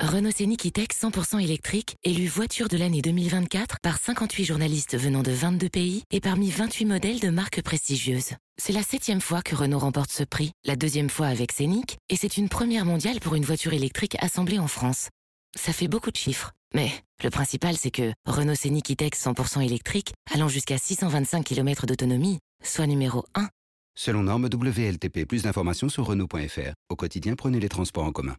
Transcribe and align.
Renault 0.00 0.30
Scénic 0.30 0.64
E-Tech 0.64 0.88
100% 0.94 1.42
électrique, 1.42 1.96
élu 2.04 2.26
voiture 2.26 2.68
de 2.68 2.78
l'année 2.78 3.02
2024 3.02 3.80
par 3.82 3.98
58 3.98 4.46
journalistes 4.46 4.96
venant 4.96 5.22
de 5.22 5.30
22 5.30 5.68
pays 5.68 6.04
et 6.10 6.20
parmi 6.20 6.48
28 6.50 6.86
modèles 6.86 7.20
de 7.20 7.28
marques 7.28 7.60
prestigieuses. 7.60 8.30
C'est 8.56 8.72
la 8.72 8.82
septième 8.82 9.20
fois 9.20 9.42
que 9.42 9.54
Renault 9.54 9.78
remporte 9.78 10.10
ce 10.10 10.24
prix, 10.24 10.52
la 10.64 10.74
deuxième 10.74 11.10
fois 11.10 11.26
avec 11.26 11.52
Scénic, 11.52 11.98
et 12.08 12.16
c'est 12.16 12.38
une 12.38 12.48
première 12.48 12.86
mondiale 12.86 13.20
pour 13.20 13.34
une 13.34 13.44
voiture 13.44 13.74
électrique 13.74 14.16
assemblée 14.20 14.58
en 14.58 14.68
France. 14.68 15.10
Ça 15.54 15.74
fait 15.74 15.88
beaucoup 15.88 16.10
de 16.10 16.16
chiffres, 16.16 16.52
mais 16.74 16.90
le 17.22 17.28
principal 17.28 17.76
c'est 17.76 17.90
que 17.90 18.14
Renault 18.24 18.54
Scénic 18.54 18.90
E-Tech 18.90 19.12
100% 19.12 19.62
électrique, 19.62 20.14
allant 20.32 20.48
jusqu'à 20.48 20.78
625 20.78 21.44
km 21.44 21.84
d'autonomie, 21.84 22.38
soit 22.64 22.86
numéro 22.86 23.26
1. 23.34 23.50
Selon 23.98 24.22
norme 24.22 24.48
WLTP, 24.50 25.26
plus 25.26 25.42
d'informations 25.42 25.90
sur 25.90 26.06
Renault.fr. 26.06 26.72
Au 26.88 26.96
quotidien, 26.96 27.34
prenez 27.34 27.60
les 27.60 27.68
transports 27.68 28.04
en 28.04 28.12
commun. 28.12 28.36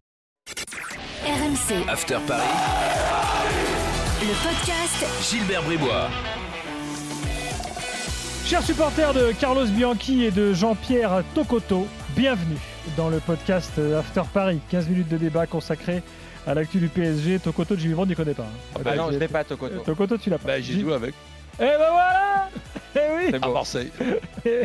RMC, 1.24 1.88
After 1.88 2.18
Paris, 2.28 2.42
le 4.22 4.34
podcast 4.44 5.06
Gilbert 5.30 5.62
Bribois. 5.64 6.10
Chers 8.46 8.64
supporters 8.64 9.14
de 9.14 9.32
Carlos 9.40 9.68
Bianchi 9.68 10.26
et 10.26 10.32
de 10.32 10.54
Jean-Pierre 10.54 11.24
Tocoto, 11.36 11.88
bienvenue 12.18 12.58
dans 12.98 13.10
le 13.10 13.20
podcast 13.20 13.72
After 13.98 14.24
Paris. 14.34 14.60
15 14.70 14.90
minutes 14.90 15.10
de 15.10 15.18
débat 15.18 15.46
consacré 15.46 16.02
à 16.48 16.54
l'actu 16.56 16.80
du 16.80 16.88
PSG. 16.90 17.40
Tocoto, 17.40 17.76
Jimmy 17.78 17.94
Brand, 17.94 18.08
n'y 18.10 18.16
connaît 18.16 18.34
pas. 18.34 18.44
hein. 18.76 18.82
Bah 18.84 18.96
non, 18.96 19.12
je 19.12 19.18
l'ai 19.20 19.28
pas, 19.28 19.44
Tokoto. 19.44 19.76
Euh, 19.76 19.80
Tocoto, 19.86 20.18
tu 20.18 20.30
l'as 20.32 20.40
pas. 20.40 20.48
Bah, 20.48 20.60
j'ai 20.62 20.80
joué 20.80 20.94
avec 20.94 21.14
Eh 21.60 21.64
ben 21.64 21.78
voilà 21.78 22.50
Eh 22.96 23.00
oui 23.16 23.24
C'est 23.30 23.36
à 23.36 23.40
bon. 23.40 23.54
Marseille. 23.54 23.92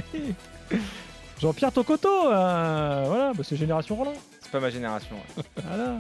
Jean-Pierre 1.41 1.73
Tocoto, 1.73 2.09
euh, 2.33 3.05
voilà, 3.07 3.33
bah, 3.35 3.43
c'est 3.47 3.57
Génération 3.57 3.95
Roland. 3.95 4.15
C'est 4.41 4.51
pas 4.51 4.61
ma 4.61 4.71
génération. 4.71 5.17
ouais. 5.37 5.45
Voilà. 5.69 5.97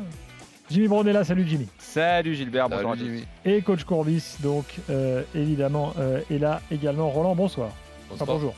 Jimmy 0.70 0.88
est 1.09 1.12
là, 1.12 1.25
salut 1.25 1.45
Jimmy. 1.47 1.69
Salut 1.79 2.34
Gilbert, 2.34 2.69
bonjour 2.69 2.91
Salut. 2.91 3.05
Jimmy. 3.05 3.24
Et 3.45 3.63
coach 3.63 3.85
Courbis, 3.85 4.37
donc 4.43 4.65
euh, 4.91 5.23
évidemment, 5.35 5.95
euh, 5.99 6.21
est 6.30 6.38
là 6.38 6.60
également. 6.73 7.09
Roland, 7.10 7.35
bonsoir. 7.37 7.68
Enfin, 8.10 8.16
Bonsoir. 8.24 8.27
bonjour. 8.38 8.54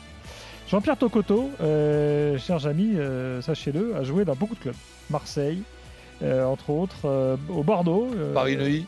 Jean-Pierre 0.70 0.96
Tocoto, 0.96 1.50
euh, 1.60 2.38
chers 2.38 2.66
amis, 2.66 2.92
euh, 2.96 3.42
sachez-le, 3.42 3.94
a 3.96 4.05
joué 4.05 4.24
dans 4.24 4.34
beaucoup 4.34 4.55
de 4.55 4.60
clubs. 4.60 4.74
Marseille, 5.10 5.62
euh, 6.22 6.44
entre 6.46 6.70
autres, 6.70 7.06
euh, 7.06 7.36
au 7.50 7.62
Bordeaux. 7.62 8.08
euh, 8.16 8.33
Paris-Neuilly. 8.34 8.86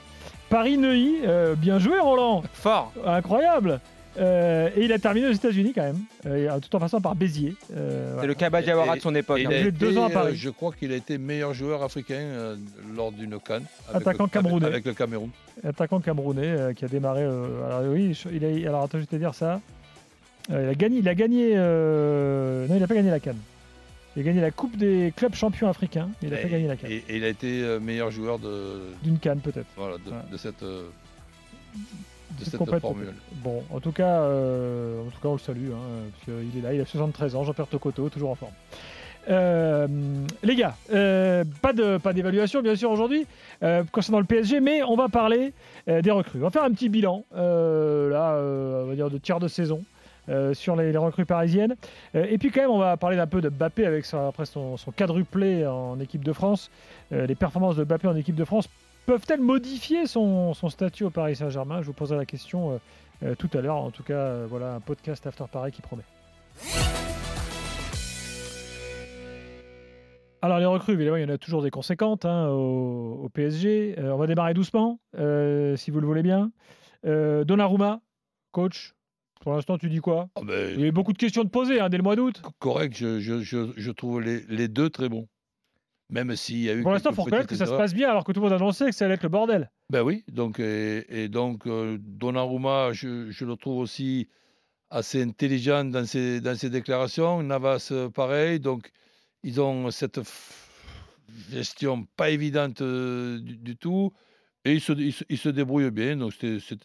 Paris-Neuilly, 0.49 1.19
euh, 1.27 1.55
bien 1.55 1.79
joué 1.79 1.99
Roland, 1.99 2.43
Fort 2.55 2.93
incroyable. 3.07 3.81
Euh, 4.19 4.71
et 4.77 4.85
il 4.85 4.93
a 4.93 4.99
terminé 4.99 5.29
aux 5.29 5.33
États-Unis 5.33 5.73
quand 5.73 5.83
même, 5.85 6.01
euh, 6.27 6.59
tout 6.59 6.75
en 6.75 6.81
passant 6.81 7.01
par 7.01 7.15
Béziers. 7.15 7.55
Euh, 7.75 8.07
C'est 8.09 8.13
voilà. 8.15 8.27
le 8.29 8.35
Kaba 8.35 8.61
Diawara 8.63 8.97
de 8.97 9.01
son 9.01 9.15
époque. 9.15 9.39
Et 9.39 9.47
hein. 9.47 9.49
il 9.51 9.55
a 9.55 9.61
joué 9.61 9.69
été, 9.69 9.79
deux 9.79 9.97
ans 9.99 10.07
à 10.07 10.11
euh, 10.11 10.13
Paris. 10.13 10.37
je 10.37 10.51
crois 10.51 10.73
qu'il 10.73 10.93
a 10.93 10.97
été 10.97 11.17
meilleur 11.17 11.55
joueur 11.55 11.83
africain 11.85 12.17
euh, 12.19 12.57
lors 12.97 13.13
d'une 13.13 13.39
canne. 13.39 13.65
Attaquant 13.95 14.25
le, 14.25 14.31
camerounais. 14.31 14.67
Avec, 14.67 14.85
le 14.85 14.95
Cameroun. 14.95 15.31
attaquant 15.63 16.01
camerounais 16.01 16.43
euh, 16.45 16.73
qui 16.73 16.85
a 16.85 16.89
démarré. 16.89 17.23
euh, 17.23 17.65
alors 17.67 17.93
oui, 17.93 18.19
il 18.33 18.45
a, 18.45 18.69
alors 18.69 18.83
attends, 18.83 18.99
je 18.99 19.03
vais 19.03 19.07
te 19.07 19.17
dire 19.17 19.35
ça. 19.35 19.61
Euh, 20.51 20.65
il 20.65 20.69
a 20.71 20.75
gagné. 20.75 20.99
Il 20.99 21.09
a 21.09 21.15
gagné. 21.15 21.53
euh, 21.55 22.67
non, 22.67 22.75
il 22.75 22.81
n'a 22.81 22.89
pas 22.89 22.95
gagné 22.97 23.11
la 23.11 23.21
canne. 23.21 23.39
Il 24.17 24.23
a 24.23 24.25
gagné 24.25 24.41
la 24.41 24.51
Coupe 24.51 24.77
des 24.77 25.13
clubs 25.17 25.37
champions 25.37 25.69
africains. 25.69 26.09
mais 26.21 26.29
Il 26.29 26.31
n'a 26.35 26.37
pas 26.39 26.49
et, 26.49 26.51
gagné 26.51 26.67
la 26.67 26.75
canne. 26.77 26.91
et- 26.91 27.05
et 27.09 27.17
il 27.17 27.23
a 27.23 27.29
été 27.29 27.63
euh, 27.63 27.79
meilleur 27.79 28.11
joueur 28.11 28.41
de, 28.41 28.81
D'une 29.05 29.19
canne 29.21 29.39
peut-être. 29.39 29.69
voilà, 29.77 29.99
de, 30.05 30.11
Ouais. 30.11 30.17
de 30.33 30.37
cette, 30.37 30.65
euh, 30.65 30.89
de 32.39 32.45
C'est 32.45 32.51
cette 32.51 32.59
complète, 32.59 32.81
formule. 32.81 33.13
Bon, 33.37 33.63
en 33.71 33.81
tout 33.81 33.93
cas, 33.93 34.21
euh, 34.23 35.03
en 35.03 35.11
tout 35.11 35.21
cas, 35.21 35.29
on 35.29 35.33
le 35.35 35.39
salue, 35.39 35.71
hein, 35.73 36.11
parce 36.13 36.25
qu'il 36.25 36.59
est 36.59 36.63
là, 36.63 36.75
il 36.75 36.81
a 36.81 36.85
73 36.85 37.37
ans, 37.37 37.45
Jean-Pierre 37.45 37.67
Tocoto, 37.67 38.09
toujours 38.09 38.31
en 38.31 38.35
forme. 38.35 38.53
Euh, 39.29 39.87
les 40.43 40.57
gars, 40.57 40.77
euh, 40.93 41.45
pas 41.61 41.75
de 41.75 41.99
pas 41.99 42.15
d'évaluation 42.15 42.63
bien 42.63 42.75
sûr 42.75 42.91
aujourd'hui 42.91 43.27
concernant 43.93 44.19
le 44.19 44.25
PSG, 44.25 44.61
mais 44.61 44.83
on 44.83 44.97
va 44.97 45.09
parler 45.09 45.53
des 45.87 46.11
recrues. 46.11 46.39
On 46.41 46.45
va 46.45 46.51
faire 46.51 46.65
un 46.65 46.73
petit 46.73 46.89
bilan 46.89 47.25
là, 47.35 48.39
on 48.41 48.87
va 48.87 48.95
dire 48.95 49.11
de 49.11 49.19
tiers 49.19 49.39
de 49.39 49.47
saison 49.47 49.85
euh, 50.31 50.55
sur 50.55 50.77
les, 50.77 50.93
les 50.93 50.99
recrues 50.99 51.25
parisiennes. 51.25 51.75
Euh, 52.15 52.27
et 52.29 52.39
puis 52.39 52.51
quand 52.51 52.61
même, 52.61 52.71
on 52.71 52.79
va 52.79 52.97
parler 52.97 53.17
d'un 53.17 53.27
peu 53.27 53.41
de 53.41 53.49
Mbappé 53.49 53.85
avec 53.85 54.05
son, 54.05 54.29
après 54.29 54.47
son, 54.47 54.77
son 54.77 54.93
quadruplé 54.93 55.67
en 55.67 55.99
équipe 55.99 56.23
de 56.23 56.33
France. 56.33 56.71
Euh, 57.13 57.27
les 57.27 57.35
performances 57.35 57.75
de 57.75 57.85
Mbappé 57.85 58.07
en 58.07 58.15
équipe 58.15 58.37
de 58.37 58.45
France 58.45 58.69
peuvent-elles 59.07 59.41
modifier 59.41 60.07
son, 60.07 60.55
son 60.55 60.69
statut 60.69 61.05
au 61.05 61.11
Paris 61.11 61.37
Saint-Germain? 61.37 61.83
Je 61.83 61.87
vous 61.87 61.93
poserai 61.93 62.17
la 62.19 62.27
question 62.27 62.73
euh, 62.73 62.79
euh, 63.23 63.35
tout 63.35 63.51
à 63.55 63.61
l'heure. 63.61 63.77
En 63.77 63.91
tout 63.91 64.03
cas, 64.03 64.15
euh, 64.15 64.47
voilà 64.49 64.75
un 64.75 64.81
podcast 64.81 65.27
After 65.27 65.45
Paris 65.51 65.73
qui 65.73 65.83
promet. 65.83 66.05
Alors 70.43 70.59
les 70.59 70.65
recrues, 70.65 70.95
évidemment, 70.95 71.17
il 71.17 71.23
y 71.23 71.27
en 71.27 71.35
a 71.35 71.39
toujours 71.39 71.63
des 71.63 71.71
conséquentes 71.71 72.25
hein, 72.25 72.49
au, 72.49 73.21
au 73.25 73.29
PSG. 73.29 73.97
Euh, 73.99 74.13
on 74.13 74.17
va 74.17 74.27
démarrer 74.27 74.55
doucement, 74.55 74.99
euh, 75.19 75.77
si 75.77 75.91
vous 75.91 76.01
le 76.01 76.07
voulez 76.07 76.23
bien. 76.23 76.51
Euh, 77.05 77.45
Donnarumma, 77.45 78.01
coach, 78.51 78.95
pour 79.43 79.53
l'instant, 79.53 79.77
tu 79.77 79.91
dis 79.91 79.99
quoi? 80.01 80.29
Ah 80.37 80.41
ben, 80.43 80.71
Il 80.75 80.81
y 80.81 80.85
a 80.85 80.87
eu 80.87 80.93
beaucoup 80.93 81.13
de 81.13 81.19
questions 81.19 81.45
de 81.45 81.51
poser 81.51 81.79
hein, 81.81 81.91
dès 81.91 81.99
le 81.99 82.03
mois 82.03 82.17
d'août. 82.17 82.41
correct, 82.59 82.97
je, 82.97 83.21
je, 83.21 83.43
je, 83.43 83.71
je 83.77 83.91
trouve 83.91 84.23
les, 84.23 84.41
les 84.49 84.69
deux 84.69 84.89
très 84.89 85.11
bons. 85.11 85.27
Même 86.11 86.35
s'il 86.35 86.59
y 86.59 86.71
a 86.71 86.75
eu. 86.75 86.83
Pour 86.83 86.93
l'instant, 86.93 87.11
il 87.11 87.17
faut 87.17 87.23
reconnaître 87.23 87.49
que 87.49 87.55
ça 87.55 87.67
se 87.67 87.71
passe 87.71 87.95
bien, 87.95 88.11
alors 88.11 88.25
que 88.25 88.33
tout 88.33 88.41
le 88.41 88.49
monde 88.49 88.61
annonçait 88.61 88.87
que 88.87 88.95
ça 88.95 89.05
allait 89.05 89.15
être 89.15 89.23
le 89.23 89.29
bordel. 89.29 89.71
Ben 89.91 90.03
oui, 90.03 90.25
donc, 90.31 90.59
et, 90.59 91.05
et 91.09 91.29
donc 91.29 91.67
euh, 91.67 91.99
Donnarumma, 92.01 92.93
je, 92.93 93.31
je 93.31 93.45
le 93.45 93.57
trouve 93.57 93.79
aussi 93.79 94.29
assez 94.91 95.23
intelligent 95.23 95.85
dans 95.85 96.05
ses, 96.05 96.41
dans 96.41 96.57
ses 96.57 96.69
déclarations. 96.69 97.43
Navas, 97.43 97.89
euh, 97.93 98.09
pareil. 98.11 98.61
Donc, 98.61 98.91
ils 99.43 99.61
ont 99.61 99.91
cette 99.91 100.21
gestion 101.51 102.07
pas 102.17 102.31
évidente 102.31 102.83
euh, 102.83 103.39
du, 103.41 103.57
du 103.57 103.77
tout. 103.77 104.13
Et 104.65 104.75
ils 104.75 104.81
se, 104.81 104.93
ils 104.93 105.13
se, 105.13 105.25
ils 105.29 105.39
se 105.39 105.49
débrouillent 105.49 105.91
bien. 105.91 106.17
Donc, 106.17 106.35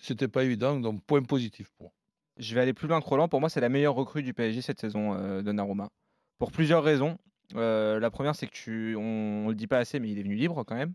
c'était 0.02 0.28
pas 0.28 0.44
évident. 0.44 0.80
Donc, 0.80 1.04
point 1.04 1.24
positif 1.24 1.70
pour. 1.78 1.94
Je 2.38 2.54
vais 2.54 2.62
aller 2.62 2.74
plus 2.74 2.88
loin 2.88 3.02
que 3.02 3.06
Roland. 3.06 3.28
Pour 3.28 3.40
moi, 3.40 3.50
c'est 3.50 3.62
la 3.62 3.70
meilleure 3.70 3.96
recrue 3.96 4.22
du 4.22 4.34
PSG 4.34 4.62
cette 4.62 4.80
saison, 4.80 5.14
euh, 5.14 5.42
Donnarumma. 5.42 5.90
Pour 6.38 6.52
plusieurs 6.52 6.84
raisons. 6.84 7.18
Euh, 7.56 8.00
la 8.00 8.10
première, 8.12 8.36
c'est 8.36 8.48
que 8.48 8.54
tu, 8.54 8.96
on, 8.98 9.46
on 9.46 9.50
le 9.50 9.56
dit 9.56 9.68
pas 9.68 9.78
assez, 9.78 10.00
mais 10.00 10.10
il 10.10 10.20
est 10.20 10.24
venu 10.24 10.36
libre 10.36 10.64
quand 10.64 10.76
même. 10.76 10.94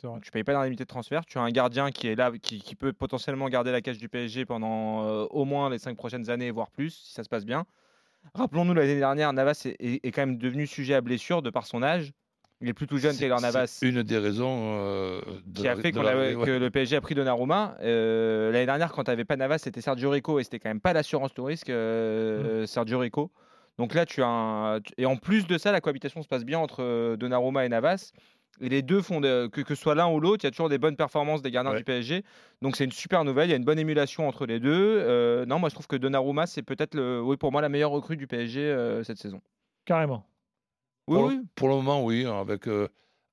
c'est 0.00 0.06
vrai. 0.06 0.20
Tu 0.22 0.30
payes 0.30 0.44
pas 0.44 0.52
d'indemnité 0.52 0.84
de 0.84 0.88
transfert. 0.88 1.24
Tu 1.26 1.38
as 1.38 1.42
un 1.42 1.50
gardien 1.50 1.90
qui 1.90 2.06
est 2.08 2.14
là, 2.14 2.30
qui, 2.40 2.60
qui 2.60 2.74
peut 2.74 2.92
potentiellement 2.92 3.48
garder 3.48 3.72
la 3.72 3.80
cage 3.80 3.98
du 3.98 4.08
PSG 4.08 4.44
pendant 4.44 5.04
euh, 5.04 5.24
au 5.30 5.44
moins 5.44 5.70
les 5.70 5.78
cinq 5.78 5.96
prochaines 5.96 6.30
années, 6.30 6.50
voire 6.50 6.70
plus, 6.70 6.90
si 6.90 7.12
ça 7.12 7.22
se 7.24 7.28
passe 7.28 7.44
bien. 7.44 7.64
Rappelons-nous, 8.34 8.74
l'année 8.74 8.98
dernière, 8.98 9.32
Navas 9.32 9.62
est, 9.66 9.76
est- 9.80 10.04
est 10.06 10.12
quand 10.12 10.22
même 10.22 10.38
devenu 10.38 10.66
sujet 10.66 10.94
à 10.94 11.00
blessure 11.00 11.42
de 11.42 11.50
par 11.50 11.66
son 11.66 11.82
âge. 11.82 12.12
Il 12.60 12.68
est 12.68 12.74
plus 12.74 12.86
tout 12.86 12.98
jeune, 12.98 13.12
C'est- 13.12 13.20
Taylor 13.22 13.40
Navas. 13.40 13.66
c'est 13.66 13.88
une 13.88 14.04
des 14.04 14.18
raisons 14.18 14.76
euh, 14.78 15.20
de 15.46 15.60
qui 15.62 15.66
a 15.66 15.74
fait 15.74 15.90
de 15.90 15.96
qu'on 15.96 16.02
la- 16.04 16.12
avait- 16.12 16.34
ouais. 16.36 16.46
que 16.46 16.50
le 16.52 16.70
PSG 16.70 16.94
a 16.94 17.00
pris 17.00 17.16
Donnarumma. 17.16 17.76
Euh, 17.82 18.52
L'année 18.52 18.66
dernière, 18.66 18.92
quand 18.92 19.02
tu 19.02 19.10
n'avais 19.10 19.24
pas 19.24 19.34
Navas, 19.36 19.58
c'était 19.58 19.80
Sergio 19.80 20.10
Rico 20.10 20.38
et 20.38 20.44
c'était 20.44 20.60
quand 20.60 20.68
même 20.70 20.80
pas 20.80 20.92
l'assurance 20.92 21.34
tout 21.34 21.42
risque, 21.42 21.70
euh, 21.70 22.64
Sergio 22.66 23.00
Rico. 23.00 23.32
Donc 23.82 23.94
là, 23.94 24.06
tu 24.06 24.22
as 24.22 24.28
un... 24.28 24.78
Et 24.96 25.06
en 25.06 25.16
plus 25.16 25.44
de 25.48 25.58
ça, 25.58 25.72
la 25.72 25.80
cohabitation 25.80 26.22
se 26.22 26.28
passe 26.28 26.44
bien 26.44 26.60
entre 26.60 26.84
euh, 26.84 27.16
Donnarumma 27.16 27.64
et 27.66 27.68
Navas. 27.68 28.12
Et 28.60 28.68
les 28.68 28.80
deux 28.80 29.02
font 29.02 29.20
de- 29.20 29.48
que, 29.48 29.60
que 29.60 29.74
ce 29.74 29.82
soit 29.82 29.96
l'un 29.96 30.06
ou 30.08 30.20
l'autre, 30.20 30.44
il 30.44 30.46
y 30.46 30.48
a 30.48 30.50
toujours 30.52 30.68
des 30.68 30.78
bonnes 30.78 30.94
performances 30.94 31.42
des 31.42 31.50
gardiens 31.50 31.72
Ouais. 31.72 31.78
du 31.78 31.82
PSG. 31.84 32.22
Donc 32.60 32.76
c'est 32.76 32.84
une 32.84 32.92
super 32.92 33.24
nouvelle. 33.24 33.48
Il 33.48 33.50
y 33.50 33.54
a 33.54 33.56
une 33.56 33.64
bonne 33.64 33.80
émulation 33.80 34.28
entre 34.28 34.46
les 34.46 34.60
deux. 34.60 34.70
Euh, 35.00 35.44
non, 35.46 35.58
moi 35.58 35.68
je 35.68 35.74
trouve 35.74 35.88
que 35.88 35.96
Donnarumma, 35.96 36.46
c'est 36.46 36.62
peut-être, 36.62 36.94
le... 36.94 37.20
oui, 37.20 37.36
pour 37.36 37.50
moi, 37.50 37.60
la 37.60 37.68
meilleure 37.68 37.90
recrue 37.90 38.16
du 38.16 38.28
PSG 38.28 38.60
euh, 38.60 39.02
cette 39.02 39.18
saison. 39.18 39.40
Carrément. 39.84 40.24
Oui, 41.08 41.16
pour, 41.18 41.26
oui. 41.26 41.40
pour 41.56 41.68
le 41.68 41.74
moment, 41.74 42.04
oui, 42.04 42.24
avec 42.24 42.68
euh, 42.68 42.86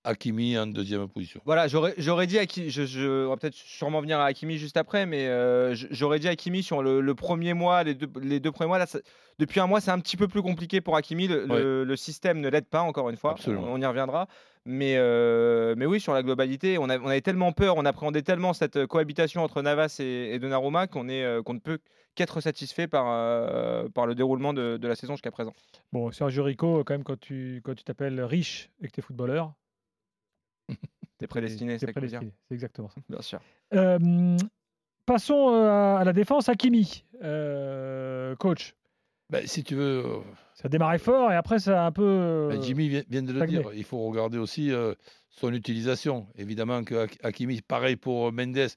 Hakimi 0.04 0.58
en 0.58 0.68
deuxième 0.68 1.08
position. 1.10 1.42
Voilà, 1.46 1.68
j'aurais 1.68 1.94
j'aurais 1.98 2.26
dit 2.26 2.40
Hakimi, 2.40 2.70
je, 2.70 2.86
je- 2.86 3.26
on 3.26 3.30
va 3.30 3.38
peut-être 3.38 3.54
sûrement 3.56 4.00
venir 4.02 4.20
à 4.20 4.26
Hakimi 4.26 4.58
juste 4.58 4.78
après, 4.78 5.06
mais 5.06 5.28
euh, 5.28 5.76
j'aurais 5.76 6.20
dit 6.20 6.28
Hakimi 6.28 6.64
sur 6.64 6.82
le, 6.82 7.02
le 7.02 7.16
premier 7.16 7.54
mois, 7.54 7.84
les 7.84 7.96
deux, 7.96 8.08
les 8.22 8.40
deux 8.40 8.52
premiers 8.52 8.70
mois. 8.70 8.78
Là, 8.78 8.86
ça- 8.86 9.00
depuis 9.40 9.60
un 9.60 9.68
mois, 9.68 9.82
c'est 9.82 9.92
un 9.92 10.00
petit 10.00 10.16
peu 10.18 10.28
plus 10.28 10.42
compliqué 10.42 10.80
pour 10.82 10.96
Hakimi. 10.96 11.28
Le, 11.28 11.46
le- 11.46 11.84
le 11.84 11.96
système 11.96 12.40
ne 12.40 12.48
l'aide 12.50 12.68
pas, 12.68 12.82
encore 12.82 13.10
une 13.10 13.18
fois. 13.18 13.32
Absolument. 13.32 13.64
On, 13.68 13.74
on 13.74 13.82
y 13.82 13.86
reviendra. 13.86 14.28
Mais, 14.66 14.96
euh, 14.98 15.74
mais 15.78 15.86
oui, 15.86 16.00
sur 16.00 16.14
la 16.14 16.22
globalité, 16.24 16.78
on, 16.78 16.90
a- 16.90 16.98
on 17.00 17.08
avait 17.08 17.22
tellement 17.22 17.52
peur, 17.54 17.78
on 17.78 17.86
appréhendait 17.86 18.22
tellement 18.22 18.54
cette 18.54 18.76
euh, 18.76 18.88
cohabitation 18.88 19.42
entre 19.44 19.62
Navas 19.62 19.98
et, 20.00 20.34
et 20.34 20.40
Donnarumma 20.40 20.88
qu'on 20.88 21.08
est, 21.10 21.24
euh, 21.24 21.42
qu'on 21.42 21.54
ne 21.56 21.60
peut 21.60 21.80
qu'être 22.16 22.42
satisfait 22.42 22.88
par, 22.88 23.06
euh, 23.08 23.88
par 23.90 24.06
le 24.06 24.16
déroulement 24.16 24.54
de, 24.54 24.78
de 24.78 24.88
la 24.88 24.96
saison 24.96 25.14
jusqu'à 25.14 25.32
présent. 25.32 25.54
Bon, 25.94 26.12
Sergio 26.12 26.44
Rico, 26.44 26.84
quand 26.84 26.94
même, 26.94 27.04
quand 27.06 27.20
tu 27.20 27.62
quand 27.64 27.74
tu 27.76 27.84
t'appelles 27.84 28.22
riche 28.22 28.70
et 28.82 28.88
que 28.88 28.92
tu 28.92 29.00
es 29.00 29.04
footballeur, 29.04 29.54
T'es 31.20 31.28
prédestiné, 31.28 31.78
c'est 31.78 31.92
prédestiné. 31.92 32.32
C'est 32.48 32.54
exactement 32.56 32.90
ça. 32.90 33.02
Bien 33.10 33.22
sûr. 33.22 33.40
Euh, 33.76 34.38
passons 35.06 35.50
euh, 35.54 35.96
à 35.98 36.04
la 36.04 36.14
défense. 36.14 36.50
Hakimi, 36.50 37.04
euh, 37.22 38.36
coach. 38.38 38.74
Ben, 39.30 39.46
si 39.46 39.64
tu 39.64 39.76
veux, 39.76 40.04
Ça 40.56 40.64
a 40.66 40.70
démarré 40.70 40.98
fort 40.98 41.32
et 41.32 41.36
après 41.36 41.60
ça 41.60 41.84
a 41.84 41.88
un 41.88 41.92
peu. 41.92 42.48
ben, 42.50 42.62
Jimmy 42.64 42.90
vient, 42.90 43.04
vient 43.10 43.22
de 43.22 43.32
le 43.32 43.40
stagné. 43.40 43.60
dire, 43.60 43.70
il 43.76 43.84
faut 43.84 44.00
regarder 44.08 44.40
aussi 44.40 44.72
euh, 44.72 44.96
son 45.30 45.54
utilisation. 45.54 46.26
Évidemment 46.36 46.84
que 46.84 46.96
Hak- 47.06 47.20
Hakimi, 47.22 47.62
pareil 47.62 47.96
pour 47.96 48.32
Mendes 48.32 48.70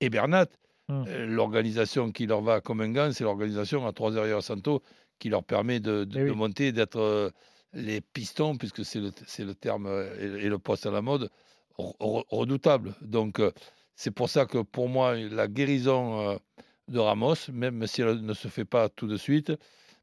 et 0.00 0.10
Bernat, 0.10 0.46
Hum. 0.88 1.04
l'organisation 1.28 2.10
qui 2.10 2.26
leur 2.26 2.40
va 2.40 2.60
comme 2.60 2.80
un 2.80 2.90
gant, 2.90 3.12
c'est 3.12 3.22
l'organisation 3.22 3.86
à 3.86 3.92
trois 3.92 4.10
derrière 4.10 4.42
Santo 4.42 4.82
qui 5.20 5.28
leur 5.28 5.44
permet 5.44 5.78
de, 5.78 6.02
de- 6.02 6.18
Eh 6.18 6.22
oui. 6.24 6.28
de 6.30 6.34
monter, 6.34 6.72
d'être 6.72 7.30
les 7.74 8.00
pistons, 8.00 8.56
puisque 8.56 8.84
c'est 8.84 8.98
le, 8.98 9.54
terme 9.54 9.86
et, 10.18 10.24
et 10.24 10.48
le 10.48 10.58
poste 10.58 10.86
à 10.86 10.90
la 10.90 11.00
mode. 11.00 11.30
Re- 11.80 11.96
re- 12.00 12.24
redoutable. 12.30 12.94
Donc, 13.02 13.40
euh, 13.40 13.52
c'est 13.94 14.10
pour 14.10 14.28
ça 14.28 14.46
que 14.46 14.58
pour 14.58 14.88
moi, 14.88 15.16
la 15.16 15.48
guérison 15.48 16.30
euh, 16.30 16.36
de 16.88 16.98
Ramos, 16.98 17.34
même 17.52 17.86
si 17.86 18.02
elle 18.02 18.24
ne 18.24 18.34
se 18.34 18.48
fait 18.48 18.64
pas 18.64 18.88
tout 18.88 19.06
de 19.06 19.16
suite, 19.16 19.52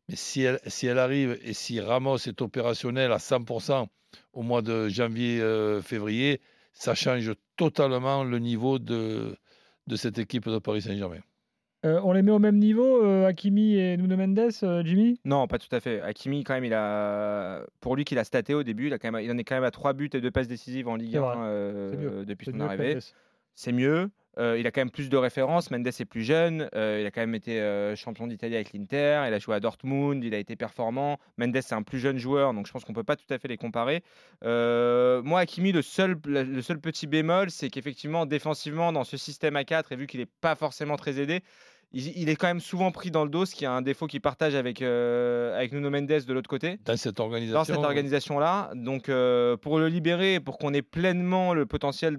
mais 0.09 0.15
si 0.15 0.41
elle, 0.41 1.00
arrive 1.00 1.38
et 1.44 1.53
si 1.53 1.79
Ramos 1.81 2.18
est 2.18 2.41
opérationnel 2.41 3.12
à 3.12 3.18
100% 3.19 3.88
au 4.33 4.41
mois 4.41 4.62
de 4.62 4.88
janvier-février, 4.88 6.41
ça 6.74 6.95
change 6.95 7.33
totalement 7.57 8.24
le 8.24 8.39
niveau 8.39 8.79
de, 8.79 9.35
de 9.88 9.95
cette 9.95 10.18
équipe 10.18 10.47
de 10.47 10.59
Paris 10.59 10.83
Saint-Germain. 10.83 11.21
Euh, 11.88 12.01
on 12.04 12.12
les 12.12 12.22
met 12.22 12.31
au 12.31 12.39
même 12.39 12.57
niveau, 12.57 13.01
euh, 13.04 13.28
Hakimi 13.28 13.78
et 13.78 13.95
Nuno 13.98 14.18
Mendes, 14.18 14.51
euh, 14.63 14.84
Jimmy? 14.84 15.19
Non, 15.24 15.48
pas 15.48 15.57
tout 15.57 15.74
à 15.74 15.80
fait. 15.80 16.01
Hakimi, 16.01 16.44
quand 16.44 16.54
même, 16.54 16.66
il 16.66 16.74
a, 16.74 17.62
pour 17.80 17.95
lui 17.95 18.04
qu'il 18.04 18.19
a 18.19 18.24
staté 18.25 18.54
au 18.54 18.63
début, 18.63 18.88
il, 18.88 18.94
a 18.94 19.00
quand 19.00 19.12
même... 19.12 19.24
il 19.24 19.31
en 19.31 19.38
est 19.38 19.44
quand 19.44 19.56
même 19.56 19.63
à 19.63 19.72
3 19.72 19.94
buts 19.94 20.10
et 20.13 20.19
2 20.19 20.31
passes 20.31 20.48
décisives 20.48 20.88
en 20.89 20.95
Ligue 20.95 21.12
C'est 21.13 21.18
1 21.18 21.22
vrai. 21.22 21.36
euh, 21.38 21.92
C'est 21.92 21.98
mieux. 21.98 22.25
depuis 22.25 22.51
son 22.51 22.60
arrivée. 22.60 22.98
C'est 23.56 23.72
mieux. 23.72 24.10
Euh, 24.38 24.60
il 24.60 24.68
a 24.68 24.72
quand 24.72 24.81
même 24.81 24.92
plus 24.92 25.10
de 25.10 25.18
références. 25.18 25.72
Mendes 25.72 25.88
est 25.88 26.06
plus 26.06 26.22
jeune. 26.22 26.69
Il 26.74 27.06
a 27.06 27.10
quand 27.10 27.22
même 27.22 27.34
été 27.34 27.94
champion 27.95 28.28
d'Italie 28.28 28.54
avec 28.54 28.72
l'Inter. 28.74 29.24
Il 29.28 29.34
a 29.34 29.39
joué 29.39 29.56
à 29.56 29.60
Dortmund. 29.60 30.24
Il 30.24 30.36
a 30.36 30.38
été 30.38 30.56
performant. 30.56 31.18
Mendes, 31.38 31.57
c'est 31.62 31.74
un 31.74 31.81
plus 31.81 31.98
jeune 31.98 32.19
joueur, 32.19 32.54
donc 32.54 32.68
je 32.68 32.72
pense 32.72 32.84
qu'on 32.86 32.94
peut 32.94 33.04
pas 33.04 33.16
tout 33.16 33.25
à 33.34 33.39
fait 33.39 33.48
les 33.48 33.57
comparer. 33.57 34.04
Moi, 34.44 35.39
Hakimi, 35.39 35.72
le 35.72 35.81
seul, 35.81 36.18
le 36.25 36.62
seul 36.62 36.80
petit 36.80 37.07
bémol, 37.07 37.50
c'est 37.50 37.69
qu'effectivement, 37.69 38.28
défensivement, 38.28 38.92
dans 38.94 39.06
ce 39.06 39.18
système 39.18 39.56
à 39.56 39.63
4, 39.63 39.92
et 39.94 39.95
vu 39.95 40.06
qu'il 40.06 40.19
n'est 40.19 40.28
pas 40.42 40.54
forcément 40.54 40.98
très 40.98 41.19
aidé, 41.19 41.42
il, 41.94 42.18
il 42.18 42.30
est 42.30 42.36
quand 42.36 42.48
même 42.48 42.60
souvent 42.60 42.92
pris 42.92 43.12
dans 43.12 43.24
le 43.24 43.30
dos, 43.30 43.45
ce 43.45 43.56
qui 43.56 43.63
est 43.63 43.68
un 43.68 43.81
défaut 43.81 44.07
qu'il 44.07 44.22
partage 44.22 44.56
avec, 44.56 44.81
euh, 44.81 45.56
avec 45.56 45.72
Nuno 45.72 45.89
Mendes 45.89 46.07
de 46.07 46.34
l'autre 46.34 46.50
côté 46.50 46.80
Dans 46.86 46.98
cette 46.98 47.19
organisation, 47.19 47.57
dans 47.57 47.63
cette 47.63 47.78
organisation-là. 47.78 48.72
Donc, 48.75 49.10
euh, 49.10 49.56
pour 49.57 49.80
le 49.80 49.88
libérer, 49.88 50.39
pour 50.39 50.57
qu'on 50.57 50.74
ait 50.74 50.81
pleinement 50.81 51.54
le 51.54 51.66
potentiel 51.66 52.18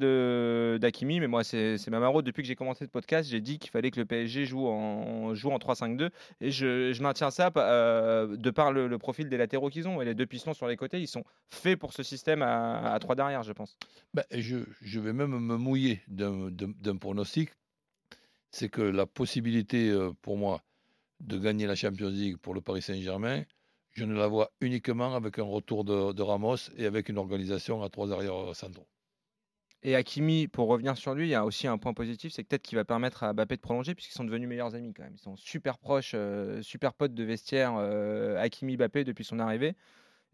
d'Akimi, 0.78 1.20
mais 1.20 1.26
moi, 1.26 1.44
c'est 1.44 1.76
ma 1.88 2.00
maraude. 2.00 2.24
Depuis 2.24 2.42
que 2.42 2.48
j'ai 2.48 2.56
commencé 2.56 2.84
ce 2.84 2.90
podcast, 2.90 3.28
j'ai 3.28 3.40
dit 3.40 3.58
qu'il 3.58 3.70
fallait 3.70 3.90
que 3.90 4.00
le 4.00 4.06
PSG 4.06 4.46
joue 4.46 4.66
en, 4.66 5.34
joue 5.34 5.50
en 5.50 5.58
3-5-2. 5.58 6.10
Et 6.40 6.50
je, 6.50 6.92
je 6.92 7.02
maintiens 7.02 7.30
ça 7.30 7.50
euh, 7.56 8.36
de 8.36 8.50
par 8.50 8.72
le, 8.72 8.88
le 8.88 8.98
profil 8.98 9.28
des 9.28 9.36
latéraux 9.36 9.68
qu'ils 9.68 9.86
ont. 9.86 10.00
Et 10.00 10.04
les 10.04 10.14
deux 10.14 10.26
pistons 10.26 10.54
sur 10.54 10.66
les 10.66 10.76
côtés, 10.76 11.00
ils 11.00 11.08
sont 11.08 11.24
faits 11.50 11.78
pour 11.78 11.92
ce 11.92 12.02
système 12.02 12.42
à, 12.42 12.92
à 12.92 12.98
3 12.98 13.14
derrière, 13.16 13.42
je 13.42 13.52
pense. 13.52 13.76
Ben, 14.14 14.24
je, 14.30 14.58
je 14.80 15.00
vais 15.00 15.12
même 15.12 15.38
me 15.38 15.56
mouiller 15.56 16.00
d'un 16.08 16.96
pronostic. 16.98 17.50
C'est 18.50 18.68
que 18.68 18.82
la 18.82 19.06
possibilité 19.06 19.94
pour 20.22 20.36
moi 20.36 20.62
de 21.20 21.38
gagner 21.38 21.66
la 21.66 21.74
Champions 21.74 22.08
League 22.08 22.36
pour 22.36 22.54
le 22.54 22.60
Paris 22.60 22.82
Saint-Germain, 22.82 23.44
je 23.92 24.04
ne 24.04 24.14
la 24.14 24.28
vois 24.28 24.52
uniquement 24.60 25.14
avec 25.14 25.38
un 25.38 25.44
retour 25.44 25.84
de, 25.84 26.22
Ramos 26.22 26.70
et 26.76 26.86
avec 26.86 27.08
une 27.08 27.18
organisation 27.18 27.82
à 27.82 27.88
trois 27.88 28.12
arrières 28.12 28.54
centraux. 28.54 28.86
Et 29.82 29.94
Hakimi, 29.94 30.48
pour 30.48 30.68
revenir 30.68 30.96
sur 30.96 31.14
lui, 31.14 31.26
il 31.26 31.30
y 31.30 31.34
a 31.34 31.44
aussi 31.44 31.68
un 31.68 31.78
point 31.78 31.94
positif, 31.94 32.32
c'est 32.32 32.42
peut-être 32.42 32.62
qu'il 32.62 32.76
va 32.76 32.84
permettre 32.84 33.22
à 33.22 33.32
Mbappé 33.32 33.56
de 33.56 33.60
prolonger, 33.60 33.94
puisqu'ils 33.94 34.14
sont 34.14 34.24
devenus 34.24 34.48
meilleurs 34.48 34.74
amis 34.74 34.92
quand 34.92 35.04
même. 35.04 35.14
Ils 35.14 35.20
sont 35.20 35.36
super 35.36 35.78
proches, 35.78 36.16
super 36.62 36.94
potes 36.94 37.14
de 37.14 37.24
vestiaire, 37.24 37.74
Hakimi 38.38 38.76
Mbappé 38.76 39.04
depuis 39.04 39.24
son 39.24 39.38
arrivée. 39.38 39.76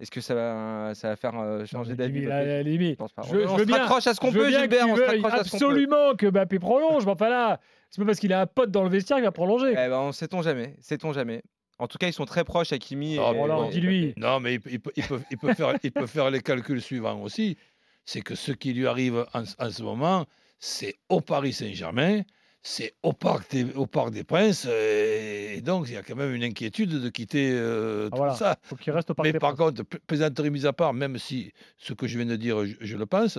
Est-ce 0.01 0.11
que 0.11 0.21
ça 0.21 0.35
va, 0.35 0.93
ça 0.95 1.11
va 1.11 1.17
faire 1.17 1.39
euh, 1.39 1.65
changer 1.67 1.95
d'avis 1.95 2.23
Mbappé? 2.27 2.47
là, 2.47 2.63
Jimmy, 2.65 2.91
Je 2.91 2.95
pense 2.97 3.13
pas. 3.13 3.23
je- 3.23 3.29
on 3.37 3.41
je 3.41 3.47
on 3.47 3.55
veux 3.57 3.63
se 3.63 3.67
bien- 3.69 3.79
raccroche 3.79 4.07
à 4.09 4.15
ce 4.15 4.21
qu'on 4.21 4.31
je 4.33 4.39
veux 4.39 4.45
peut, 4.45 4.49
bien 4.51 4.61
Gilbert, 4.63 4.89
on 4.89 4.97
se 4.97 5.01
raccroche 5.03 5.33
à 5.33 5.45
ce 5.45 5.51
qu'on 5.51 5.59
peut. 5.59 5.65
absolument 5.67 6.15
que 6.17 6.27
Mbappé 6.31 6.59
prolonge, 6.59 7.07
mais 7.07 7.13
enfin 7.13 7.29
là, 7.29 7.61
c'est 7.91 8.01
pas 8.03 8.07
parce 8.07 8.19
qu'il 8.19 8.33
a 8.33 8.41
un 8.41 8.47
pote 8.47 8.71
dans 8.73 8.83
le 8.83 8.89
vestiaire 8.91 9.19
qu'il 9.19 9.25
va 9.25 9.31
prolonger. 9.33 9.71
Eh 9.71 9.75
ben, 9.75 9.99
on 9.99 10.11
sait-on 10.13 10.43
jamais, 10.43 10.75
sait-on 10.81 11.13
jamais. 11.13 11.43
En 11.79 11.87
tout 11.89 11.99
cas, 11.99 12.07
ils 12.09 12.13
sont 12.13 12.25
très 12.25 12.45
proches, 12.45 12.73
Hakimi. 12.73 13.19
Ah, 13.19 13.31
et, 13.33 13.35
bon, 13.35 13.45
alors, 13.45 13.67
et 13.67 13.71
dis-lui. 13.71 14.07
Mbappé. 14.09 14.21
Non, 14.21 14.41
mais 14.41 14.55
il, 14.55 14.61
peut- 14.61 14.71
il 14.73 14.81
peut, 14.81 14.91
il 14.97 15.05
peut- 15.07 15.21
il 15.31 15.39
peut 15.39 15.55
faire, 15.55 15.75
il 15.83 15.93
peut 15.93 16.07
faire 16.07 16.31
les 16.31 16.41
calculs 16.41 16.83
suivants 16.83 17.21
aussi. 17.23 17.57
C'est 18.05 18.21
que 18.21 18.35
ce 18.35 18.51
qui 18.53 18.73
lui 18.75 18.87
arrive 18.89 19.25
en, 19.33 19.43
en 19.59 19.71
ce 19.71 19.83
moment, 19.83 20.27
c'est 20.59 20.95
au 21.09 21.21
Paris 21.21 21.53
Saint-Germain, 21.53 22.23
c'est 22.67 22.95
au 23.03 23.13
Parc 23.13 23.51
des, 23.53 23.73
au 23.75 23.87
Parc 23.87 24.11
des 24.11 24.25
Princes, 24.25 24.65
et 24.67 25.61
donc 25.63 25.87
il 25.89 25.95
y 25.95 25.97
a 25.99 26.03
quand 26.03 26.17
même 26.17 26.35
une 26.35 26.43
inquiétude 26.43 26.91
de 26.99 27.09
quitter 27.11 27.51
euh, 27.53 28.07
Ah, 28.07 28.11
tout 28.11 28.17
voilà. 28.17 28.35
ça. 28.35 28.57
Faut 28.63 28.75
qu'il 28.77 28.93
reste 28.93 29.11
au 29.11 29.15
parc 29.15 29.27
Mais 29.27 29.33
des 29.33 29.39
par 29.39 29.55
Princes. 29.55 29.69
contre, 29.71 29.83
pl- 29.85 30.01
plaisanterie 30.07 30.51
mise 30.51 30.65
à 30.67 30.73
part, 30.73 30.95
même 30.95 31.19
si 31.19 31.53
ce 31.77 31.93
que 31.93 32.07
je 32.07 32.17
viens 32.19 32.27
de 32.27 32.37
dire, 32.37 32.65
je, 32.65 32.75
je 32.81 32.97
le 32.97 33.05
pense, 33.07 33.39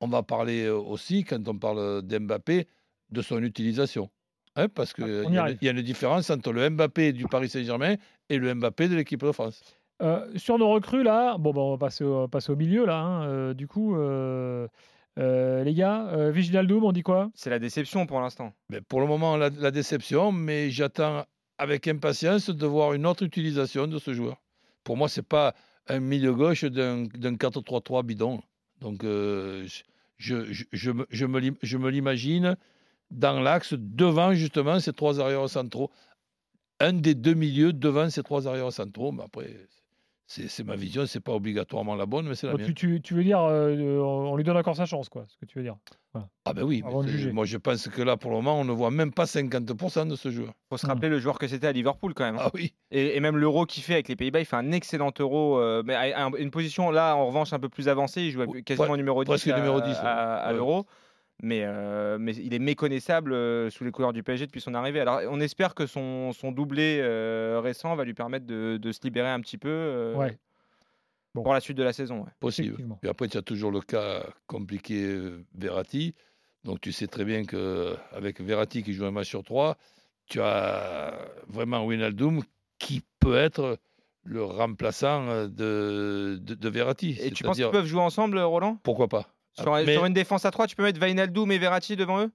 on 0.00 0.08
va 0.08 0.22
parler 0.22 0.64
euh, 0.64 0.74
aussi, 0.76 1.24
quand 1.24 1.46
on 1.46 1.58
parle 1.58 2.02
d'Mbappé, 2.02 2.66
de 3.10 3.22
son 3.22 3.42
utilisation. 3.42 4.10
Hein, 4.56 4.68
parce 4.68 4.92
Ah, 4.92 4.94
qu'il 5.04 5.04
on 5.26 5.30
y 5.30 5.34
y, 5.34 5.38
a 5.38 5.50
une- 5.50 5.58
il 5.78 5.82
différence 5.82 6.30
entre 6.30 6.50
le 6.52 6.70
Mbappé 6.70 7.12
du 7.12 7.26
Paris 7.26 7.48
Saint-Germain 7.50 7.96
et 8.30 8.38
le 8.38 8.54
Mbappé 8.54 8.88
de 8.88 8.96
l'équipe 8.96 9.22
de 9.22 9.32
France. 9.32 9.62
Euh, 10.02 10.26
sur 10.36 10.58
nos 10.58 10.70
recrues 10.70 11.02
là, 11.02 11.36
bon, 11.38 11.52
bah, 11.52 11.60
on 11.60 11.72
va 11.72 11.78
passer 11.78 12.02
au, 12.04 12.28
passer 12.28 12.50
au 12.50 12.56
milieu 12.56 12.86
là. 12.86 12.98
hein, 13.00 13.28
euh, 13.28 13.54
du 13.54 13.66
coup, 13.66 13.96
euh, 13.96 14.66
euh, 15.18 15.62
les 15.62 15.74
gars, 15.74 16.08
euh, 16.08 16.32
on 16.82 16.92
dit 16.92 17.02
quoi? 17.02 17.30
C'est 17.34 17.50
la 17.50 17.58
déception 17.58 18.06
pour 18.06 18.20
l'instant. 18.20 18.52
Mais 18.68 18.80
pour 18.80 19.00
le 19.00 19.06
moment, 19.06 19.36
la, 19.36 19.50
la 19.50 19.70
déception, 19.70 20.32
mais 20.32 20.70
j'attends 20.70 21.24
avec 21.58 21.86
impatience 21.86 22.50
de 22.50 22.66
voir 22.66 22.94
une 22.94 23.06
autre 23.06 23.22
utilisation 23.22 23.86
de 23.86 23.98
ce 23.98 24.12
joueur. 24.12 24.42
Pour 24.82 24.96
moi, 24.96 25.08
ce 25.08 25.20
n'est 25.20 25.24
pas 25.24 25.54
un 25.86 26.00
milieu 26.00 26.34
gauche 26.34 26.64
d'un 26.64 27.04
d'un 27.04 27.34
4-3-3 27.34 28.04
bidon. 28.04 28.42
Donc, 28.80 29.04
euh, 29.04 29.66
je, 30.16 30.52
je 30.72 31.76
me 31.76 31.90
l'imagine 31.90 32.56
dans 33.10 33.40
l'axe 33.40 33.74
devant 33.78 34.34
justement 34.34 34.80
ces 34.80 34.92
trois 34.92 35.20
arrières 35.20 35.48
centraux. 35.48 35.90
Un 36.80 36.92
des 36.92 37.14
deux 37.14 37.34
milieux 37.34 37.72
devant 37.72 38.10
ces 38.10 38.22
trois 38.22 38.48
arrières 38.48 38.72
centraux. 38.72 39.12
Mais 39.12 39.22
après, 39.22 39.54
c'est 40.26 40.64
ma 40.64 40.74
vision, 40.76 41.04
c'est 41.06 41.20
pas 41.20 41.32
obligatoirement 41.32 41.94
la 41.94 42.06
bonne, 42.06 42.26
mais 42.28 42.34
c'est 42.34 42.46
la 42.46 42.52
Bon, 42.54 42.58
mienne. 42.58 42.68
tu, 42.68 42.74
tu- 42.74 43.00
tu 43.02 43.14
veux 43.14 43.22
dire, 43.24 43.40
euh, 43.40 43.98
on 44.00 44.36
lui 44.36 44.44
donne 44.44 44.56
encore 44.56 44.74
sa 44.76 44.86
chance, 44.86 45.08
quoi, 45.08 45.24
ce 45.28 45.36
que 45.36 45.44
tu 45.44 45.58
veux 45.58 45.64
dire. 45.64 45.76
Ah 46.44 46.52
ben 46.52 46.62
oui, 46.62 46.82
Avant 46.86 47.02
de 47.02 47.10
mais 47.10 47.32
moi 47.32 47.44
je 47.44 47.56
pense 47.56 47.88
que 47.88 48.00
là, 48.00 48.16
pour 48.16 48.30
le 48.30 48.36
moment, 48.36 48.60
on 48.60 48.64
ne 48.64 48.70
voit 48.72 48.90
même 48.92 49.12
pas 49.12 49.24
50% 49.26 50.06
de 50.06 50.14
ce 50.16 50.30
joueur. 50.30 50.52
faut 50.70 50.76
se 50.76 50.86
Hmm. 50.86 50.90
rappeler 50.90 51.08
le 51.08 51.18
joueur 51.18 51.38
que 51.38 51.48
c'était 51.48 51.66
à 51.66 51.72
Liverpool 51.72 52.14
quand 52.14 52.24
même. 52.24 52.36
hein. 52.36 52.42
Ah 52.44 52.50
oui. 52.54 52.72
Et, 52.92 53.16
et 53.16 53.20
même 53.20 53.36
l'euro 53.36 53.66
qu'il 53.66 53.82
fait 53.82 53.94
avec 53.94 54.08
les 54.08 54.14
Pays-Bas, 54.16 54.40
il 54.40 54.44
fait 54.46 54.56
un 54.56 54.70
excellent 54.72 55.12
euro, 55.18 55.58
euh, 55.58 55.82
mais 55.84 55.94
à, 55.94 56.26
à 56.26 56.30
une 56.38 56.50
position 56.52 56.90
là, 56.90 57.16
en 57.16 57.26
revanche, 57.26 57.52
un 57.52 57.58
peu 57.58 57.68
plus 57.68 57.88
avancée. 57.88 58.22
Il 58.22 58.30
joue 58.30 58.42
à- 58.42 58.46
Ouais, 58.46 58.62
quasiment 58.62 58.96
numéro 58.96 59.24
10 59.24 59.28
presque 59.28 59.48
à, 59.48 59.56
numéro 59.56 59.80
10, 59.80 59.96
à- 60.00 60.36
à 60.36 60.50
ouais. 60.50 60.56
l'euro. 60.56 60.86
Mais, 61.42 61.62
euh, 61.64 62.16
mais 62.18 62.34
il 62.36 62.54
est 62.54 62.58
méconnaissable 62.58 63.32
euh, 63.32 63.68
sous 63.68 63.84
les 63.84 63.90
couleurs 63.90 64.12
du 64.12 64.22
PSG 64.22 64.46
depuis 64.46 64.60
son 64.60 64.72
arrivée. 64.74 65.00
Alors 65.00 65.20
on 65.28 65.40
espère 65.40 65.74
que 65.74 65.86
son, 65.86 66.32
son 66.32 66.52
doublé 66.52 66.98
euh, 67.02 67.60
récent 67.62 67.94
va 67.96 68.04
lui 68.04 68.14
permettre 68.14 68.46
de, 68.46 68.78
de 68.80 68.92
se 68.92 69.00
libérer 69.02 69.28
un 69.28 69.40
petit 69.40 69.58
peu 69.58 69.68
euh, 69.68 70.14
Ouais. 70.14 70.38
Bon. 71.34 71.42
pour 71.42 71.52
la 71.52 71.58
suite 71.60 71.76
de 71.76 71.82
la 71.82 71.92
saison. 71.92 72.20
ouais. 72.20 72.30
Possible. 72.38 72.76
Et 73.02 73.08
après, 73.08 73.26
tu 73.26 73.36
as 73.36 73.42
toujours 73.42 73.72
le 73.72 73.80
cas 73.80 74.24
compliqué 74.46 75.18
Verratti. 75.56 76.14
Donc, 76.62 76.80
tu 76.80 76.92
sais 76.92 77.08
très 77.08 77.24
bien 77.24 77.44
qu'avec 77.44 78.40
Verratti 78.40 78.84
qui 78.84 78.92
joue 78.94 79.04
un 79.04 79.10
match 79.10 79.28
sur 79.28 79.42
trois, 79.42 79.76
tu 80.26 80.40
as 80.40 81.18
vraiment 81.48 81.84
Wijnaldum 81.84 82.42
qui 82.78 83.02
peut 83.18 83.36
être 83.36 83.78
le 84.22 84.44
remplaçant 84.44 85.46
de, 85.48 86.38
de, 86.40 86.54
de 86.54 86.68
Verratti. 86.68 87.18
Et 87.20 87.32
tu 87.32 87.42
penses 87.42 87.56
qu'ils 87.56 87.68
peuvent 87.68 87.84
jouer 87.84 88.00
ensemble, 88.00 88.38
Roland? 88.38 88.78
Pourquoi 88.84 89.08
pas 89.08 89.33
sur, 89.58 89.72
Ah, 89.74 89.82
mais- 89.84 89.94
sur 89.94 90.04
une 90.04 90.12
défense 90.14 90.44
à 90.44 90.50
3, 90.50 90.66
tu 90.66 90.76
peux 90.76 90.82
mettre 90.82 91.00
Wijnaldum 91.00 91.50
et 91.52 91.58
Verratti 91.58 91.96
devant 91.96 92.20
eux? 92.22 92.30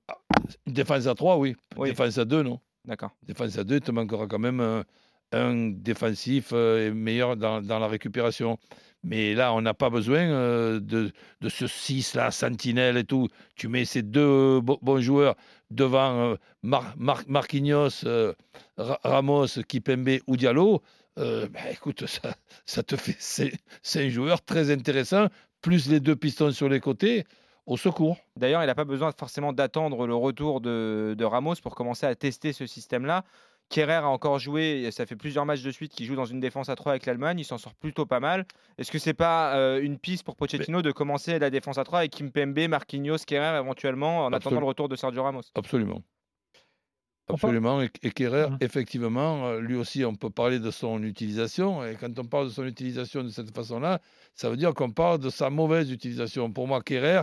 Une 0.66 0.74
défense 0.74 1.06
à 1.08 1.16
trois, 1.16 1.38
oui. 1.38 1.56
Une 1.76 1.82
Oui. 1.84 1.90
Défense 1.90 2.18
à 2.18 2.26
deux, 2.26 2.44
non. 2.44 2.60
D'accord. 2.86 3.12
Défense 3.24 3.58
à 3.58 3.64
deux, 3.64 3.76
il 3.76 3.82
te 3.82 3.92
manquera 3.92 4.26
quand 4.28 4.40
même 4.40 4.60
un, 4.62 4.84
un 5.32 5.70
défensif 5.70 6.50
euh, 6.54 6.94
meilleur 6.94 7.36
dans, 7.38 7.62
dans 7.62 7.78
la 7.80 7.88
récupération. 7.88 8.58
Mais 9.04 9.34
là, 9.34 9.54
on 9.54 9.62
n'a 9.62 9.74
pas 9.74 9.90
besoin 9.90 10.20
euh, 10.20 10.80
de, 10.80 11.12
de 11.42 11.50
ce 11.50 11.66
6-là, 11.66 12.32
Sentinelle 12.32 12.98
et 12.98 13.04
tout. 13.06 13.28
Tu 13.56 13.68
mets 13.68 13.86
ces 13.86 14.02
deux 14.02 14.60
bo- 14.60 14.80
bons 14.82 15.00
joueurs 15.02 15.36
devant 15.72 16.32
euh, 16.32 16.36
Mar- 16.64 16.94
Mar- 16.98 17.24
Marquinhos, 17.28 18.04
euh, 18.06 18.34
Ra- 18.78 19.00
Ramos, 19.04 19.48
Kipembe 19.68 20.20
ou 20.28 20.36
Diallo. 20.36 20.82
euh, 21.18 21.48
ben, 21.48 21.62
écoute, 21.72 22.08
ça, 22.08 22.34
ça 22.66 22.82
te 22.84 22.96
fait. 22.96 23.16
C'est 23.20 23.54
c'est 23.84 24.06
un 24.06 24.10
joueur 24.10 24.42
très 24.42 24.72
intéressant, 24.72 25.28
plus 25.62 25.90
les 25.90 26.00
deux 26.00 26.16
pistons 26.16 26.52
sur 26.52 26.70
les 26.70 26.80
côtés, 26.80 27.26
au 27.66 27.78
secours. 27.78 28.18
D'ailleurs, 28.36 28.64
il 28.64 28.68
n'a 28.68 28.76
pas 28.76 28.86
besoin 28.86 29.12
forcément 29.12 29.54
d'attendre 29.54 30.08
le 30.08 30.16
retour 30.16 30.60
de, 30.62 31.16
de 31.18 31.26
Ramos 31.26 31.56
pour 31.62 31.76
commencer 31.76 32.06
à 32.06 32.16
tester 32.16 32.52
ce 32.52 32.66
système-là. 32.66 33.24
Kerrer 33.70 33.94
a 33.94 34.08
encore 34.08 34.40
joué, 34.40 34.90
ça 34.92 35.06
fait 35.06 35.16
plusieurs 35.16 35.46
matchs 35.46 35.62
de 35.62 35.70
suite 35.70 35.92
qu'il 35.92 36.08
joue 36.08 36.16
dans 36.16 36.26
une 36.26 36.40
défense 36.40 36.70
à 36.70 36.76
3 36.76 36.94
avec 36.94 37.06
l'Allemagne, 37.06 37.40
il 37.40 37.46
s'en 37.46 37.60
sort 37.60 37.76
plutôt 37.76 38.08
pas 38.08 38.20
mal. 38.20 38.46
Est-ce 38.80 38.92
que 38.92 38.98
c'est 38.98 39.14
pas 39.14 39.56
euh, 39.56 39.80
une 39.80 40.00
piste 40.00 40.24
pour 40.24 40.36
Pochettino 40.36 40.82
de 40.82 40.92
commencer 40.92 41.38
la 41.38 41.52
défense 41.52 41.78
à 41.78 41.84
3 41.84 42.00
avec 42.00 42.12
Kimpembe, 42.12 42.68
Marquinhos, 42.68 43.20
Kerrer 43.28 43.60
éventuellement 43.60 44.26
en 44.26 44.34
attendant 44.34 44.60
le 44.60 44.66
retour 44.66 44.90
de 44.90 44.96
Sergio 44.96 45.22
Ramos? 45.22 45.44
Absolument. 45.54 46.02
Absolument. 47.30 47.82
Et, 47.82 47.90
et 48.02 48.12
Kerrer, 48.12 48.50
Mhm. 48.50 48.58
effectivement, 48.62 49.48
euh, 49.48 49.60
lui 49.62 49.76
aussi, 49.76 50.04
on 50.04 50.16
peut 50.16 50.30
parler 50.32 50.60
de 50.60 50.72
son 50.72 51.04
utilisation. 51.04 51.86
Et 51.86 51.96
quand 51.96 52.18
on 52.20 52.26
parle 52.26 52.46
de 52.48 52.52
son 52.52 52.66
utilisation 52.66 53.24
de 53.24 53.30
cette 53.30 53.54
façon-là, 53.56 54.02
ça 54.36 54.50
veut 54.50 54.58
dire 54.58 54.74
qu'on 54.74 54.92
parle 54.92 55.20
de 55.20 55.30
sa 55.30 55.50
mauvaise 55.50 55.92
utilisation. 55.92 56.52
Pour 56.52 56.68
moi, 56.68 56.82
Kerrer, 56.82 57.22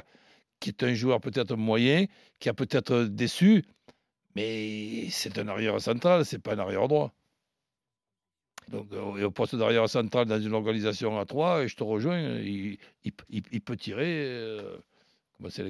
qui 0.61 0.71
est 0.71 0.83
un 0.85 0.95
joueur 0.95 1.21
peut-être 1.21 1.57
moyen, 1.57 2.07
qui 2.39 2.49
a 2.49 2.55
peut-être 2.55 3.05
déçu, 3.05 3.65
mais 4.37 5.09
c'est 5.11 5.39
un 5.39 5.49
arrière 5.49 5.81
central, 5.81 6.25
c'est 6.25 6.39
pas 6.39 6.55
un 6.55 6.59
arrière 6.61 6.89
droit. 6.89 7.13
Donc, 8.69 8.89
euh, 8.93 9.17
et 9.19 9.25
au 9.25 9.31
poste 9.31 9.55
d'arrière 9.55 9.89
central 9.89 10.27
dans 10.27 10.41
une 10.41 10.53
organisation 10.55 11.19
à 11.21 11.25
3, 11.25 11.63
et 11.63 11.69
je 11.69 11.77
te 11.77 11.85
rejoins, 11.85 12.19
il, 12.41 12.79
il- 13.05 13.13
il- 13.31 13.43
il 13.53 13.61
peut 13.61 13.77
tirer 13.77 14.25
euh. 14.27 14.77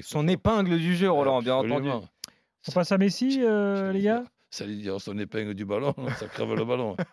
Son 0.02 0.28
épingle 0.28 0.78
du 0.78 0.94
jeu, 0.94 1.10
Roland, 1.10 1.42
bien 1.42 1.56
entendu. 1.56 1.88
On 2.68 2.73
passe 2.73 2.92
à 2.92 2.99
Messi, 2.99 3.38
euh, 3.42 3.92
les 3.92 4.00
gars 4.02 4.25
Ça 4.50 4.64
veut 4.66 4.75
dire 4.75 5.00
son 5.00 5.18
épingle 5.18 5.54
du 5.54 5.64
ballon, 5.64 5.94
ça 6.18 6.26
crève 6.26 6.52
le 6.54 6.64
ballon. 6.64 6.96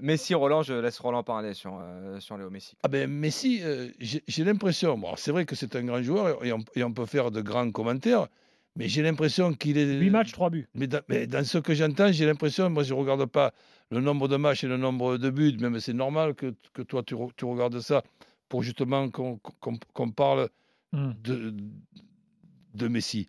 Messi, 0.00 0.34
Roland, 0.34 0.62
je 0.62 0.74
laisse 0.74 0.98
Roland 1.00 1.24
parler 1.24 1.52
sur, 1.54 1.76
euh, 1.80 2.20
sur 2.20 2.36
Léo 2.38 2.50
Messi. 2.50 2.76
Ah 2.84 2.88
ben 2.88 3.10
Messi, 3.10 3.60
euh, 3.62 3.88
j'ai 3.98 4.44
l'impression, 4.44 4.96
bon, 4.96 5.14
c'est 5.16 5.32
vrai 5.32 5.44
que 5.44 5.56
c'est 5.56 5.74
un 5.74 5.82
grand 5.82 6.02
joueur 6.02 6.44
et 6.44 6.52
on, 6.52 6.58
et 6.74 6.84
on 6.84 6.92
peut 6.92 7.06
faire 7.06 7.30
de 7.32 7.40
grands 7.40 7.70
commentaires, 7.72 8.28
mais 8.76 8.88
j'ai 8.88 9.02
l'impression 9.02 9.52
qu'il 9.54 9.76
est... 9.78 9.98
8 9.98 10.10
matchs, 10.10 10.32
3 10.32 10.50
buts. 10.50 10.68
Mais 10.74 10.86
dans, 10.86 11.00
mais 11.08 11.26
dans 11.26 11.44
ce 11.44 11.58
que 11.58 11.74
j'entends, 11.74 12.12
j'ai 12.12 12.26
l'impression, 12.26 12.70
moi 12.70 12.84
je 12.84 12.94
ne 12.94 12.98
regarde 13.00 13.24
pas 13.26 13.52
le 13.90 14.00
nombre 14.00 14.28
de 14.28 14.36
matchs 14.36 14.62
et 14.64 14.68
le 14.68 14.76
nombre 14.76 15.16
de 15.18 15.30
buts, 15.30 15.56
même 15.60 15.80
c'est 15.80 15.94
normal 15.94 16.34
que, 16.34 16.54
que 16.72 16.82
toi 16.82 17.02
tu, 17.02 17.14
re- 17.14 17.32
tu 17.36 17.44
regardes 17.46 17.80
ça 17.80 18.02
pour 18.48 18.62
justement 18.62 19.08
qu'on 19.10 19.38
qu'on- 19.38 19.78
qu'on 19.92 20.10
parle 20.10 20.48
Hmm. 20.92 21.10
de, 21.24 21.52
de 22.76 22.88
Messi. 22.88 23.28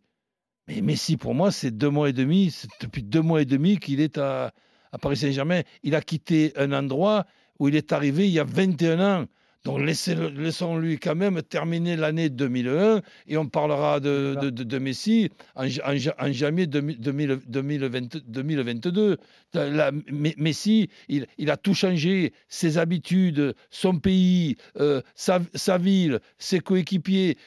Mais 0.68 0.82
Messi, 0.82 1.18
pour 1.18 1.34
moi, 1.34 1.52
c'est 1.52 1.72
deux 1.72 1.90
mois 1.90 2.10
et 2.10 2.14
demi, 2.14 2.52
c'est 2.52 2.68
depuis 2.82 3.04
deux 3.04 3.22
mois 3.22 3.42
et 3.42 3.46
demi 3.46 3.80
qu'il 3.80 4.02
est 4.02 4.18
à, 4.18 4.54
à 4.92 4.98
Paris 4.98 5.18
Saint-Germain. 5.18 5.62
Il 5.84 5.96
a 5.96 6.02
quitté 6.02 6.52
un 6.58 6.74
endroit 6.74 7.26
où 7.60 7.68
il 7.70 7.76
est 7.76 7.94
arrivé 7.94 8.28
il 8.28 8.34
y 8.34 8.40
a 8.40 8.44
21 8.44 9.00
ans. 9.22 9.26
Donc 9.64 9.82
laissons-lui 9.82 10.98
quand 10.98 11.16
même 11.16 11.42
terminer 11.42 11.98
l'année 11.98 12.30
2001 12.30 13.02
et 13.28 13.36
on 13.38 13.48
parlera 13.48 14.00
de, 14.00 14.38
de, 14.42 14.50
de- 14.50 14.64
de 14.64 14.78
Messi 14.80 15.30
en, 15.56 15.68
ja- 15.68 15.84
en 15.90 15.96
ja- 15.96 16.16
en 16.20 16.32
janvier 16.32 16.68
2000 16.68 16.98
2000 17.00 17.40
2020 17.48 18.18
2022. 18.28 19.18
La- 19.54 19.92
Me- 19.92 20.34
Messi, 20.38 20.90
il, 21.10 21.28
il 21.38 21.50
a 21.52 21.58
tout 21.58 21.74
changé, 21.74 22.32
ses 22.48 22.78
habitudes, 22.78 23.56
son 23.70 24.00
pays, 24.00 24.56
euh, 24.80 25.02
sa, 25.16 25.40
sa 25.54 25.78
ville, 25.78 26.20
ses 26.38 26.60
coéquipiers. 26.60 27.38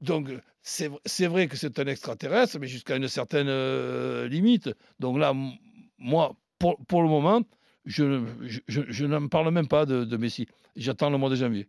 Donc 0.00 0.30
c'est 0.62 0.90
c'est 1.06 1.26
vrai 1.26 1.48
que 1.48 1.56
c'est 1.56 1.78
un 1.78 1.86
extraterrestre, 1.86 2.58
mais 2.58 2.66
jusqu'à 2.68 2.96
une 2.96 3.08
certaine 3.08 3.48
euh, 3.48 4.28
limite. 4.28 4.70
Donc 5.00 5.18
là, 5.18 5.30
m- 5.30 5.50
moi, 5.98 6.36
pour, 6.58 6.76
pour 6.86 7.02
le 7.02 7.08
moment, 7.08 7.42
je, 7.84 8.24
je, 8.42 8.60
je- 8.68 8.82
je 8.88 9.04
n'en 9.06 9.28
parle 9.28 9.50
même 9.50 9.68
pas 9.68 9.86
de, 9.86 10.04
de 10.04 10.16
Messi. 10.16 10.46
J'attends 10.76 11.10
le 11.10 11.18
mois 11.18 11.30
de 11.30 11.36
janvier. 11.36 11.68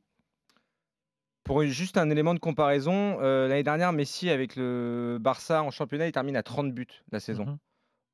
Pour 1.43 1.61
juste 1.65 1.97
un 1.97 2.09
élément 2.09 2.33
de 2.33 2.39
comparaison, 2.39 3.17
euh, 3.21 3.47
l'année 3.49 3.63
dernière, 3.63 3.91
Messi 3.91 4.29
avec 4.29 4.55
le 4.55 5.17
Barça 5.19 5.61
en 5.61 5.71
championnat, 5.71 6.07
il 6.07 6.11
termine 6.13 6.37
à 6.37 6.43
30 6.43 6.73
buts 6.73 6.87
la 7.11 7.19
saison. 7.19 7.45
Mhm. 7.45 7.57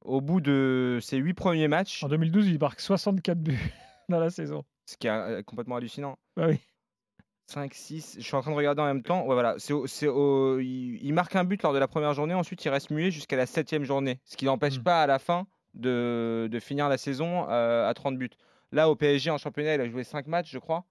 Au 0.01 0.21
bout 0.21 0.41
de 0.41 0.98
ses 1.01 1.17
8 1.17 1.33
premiers 1.36 1.67
matchs, 1.67 2.03
En 2.03 2.07
2012, 2.07 2.48
il 2.48 2.57
marque 2.57 2.79
64 2.79 3.38
buts 3.39 3.59
dans 4.09 4.19
la 4.19 4.29
saison. 4.31 4.63
ce 4.86 4.98
qui 4.98 5.07
est 5.07 5.12
euh, 5.12 5.43
complètement 5.43 5.75
hallucinant. 5.75 6.17
Bah 6.36 6.48
oui. 6.48 6.57
5, 7.49 7.73
6, 7.73 8.15
je 8.19 8.23
suis 8.23 8.35
en 8.35 8.41
train 8.41 8.51
de 8.51 8.55
regarder 8.55 8.81
en 8.81 8.85
même 8.85 9.01
temps. 9.03 9.21
Ouais, 9.25 9.33
voilà, 9.33 9.55
c'est 9.57 9.73
c'est 9.87 10.07
au- 10.07 10.59
il, 10.59 11.11
marque 11.13 11.35
un 11.35 11.43
but 11.43 11.61
lors 11.63 11.73
de 11.73 11.79
la 11.79 11.87
première 11.87 12.13
journée, 12.13 12.33
ensuite 12.33 12.63
il 12.63 12.69
reste 12.69 12.91
muet 12.91 13.09
jusqu'à 13.11 13.35
la 13.37 13.45
septième 13.45 13.83
journée, 13.83 14.19
ce 14.23 14.37
qui 14.37 14.45
n'empêche 14.45 14.79
Mm. 14.79 14.83
pas 14.83 15.01
à 15.03 15.07
la 15.07 15.17
fin 15.19 15.47
de, 15.73 16.47
de 16.51 16.59
finir 16.59 16.89
la 16.89 16.97
saison 16.97 17.47
euh, 17.49 17.89
à 17.89 17.93
30 17.93 18.17
buts. 18.17 18.29
Là, 18.71 18.89
au 18.89 18.95
PSG 18.95 19.31
en 19.31 19.37
championnat, 19.37 19.75
il 19.75 19.81
a 19.81 19.89
joué 19.89 20.03
5 20.03 20.27
matchs, 20.27 20.51
je 20.51 20.59
crois. 20.59 20.85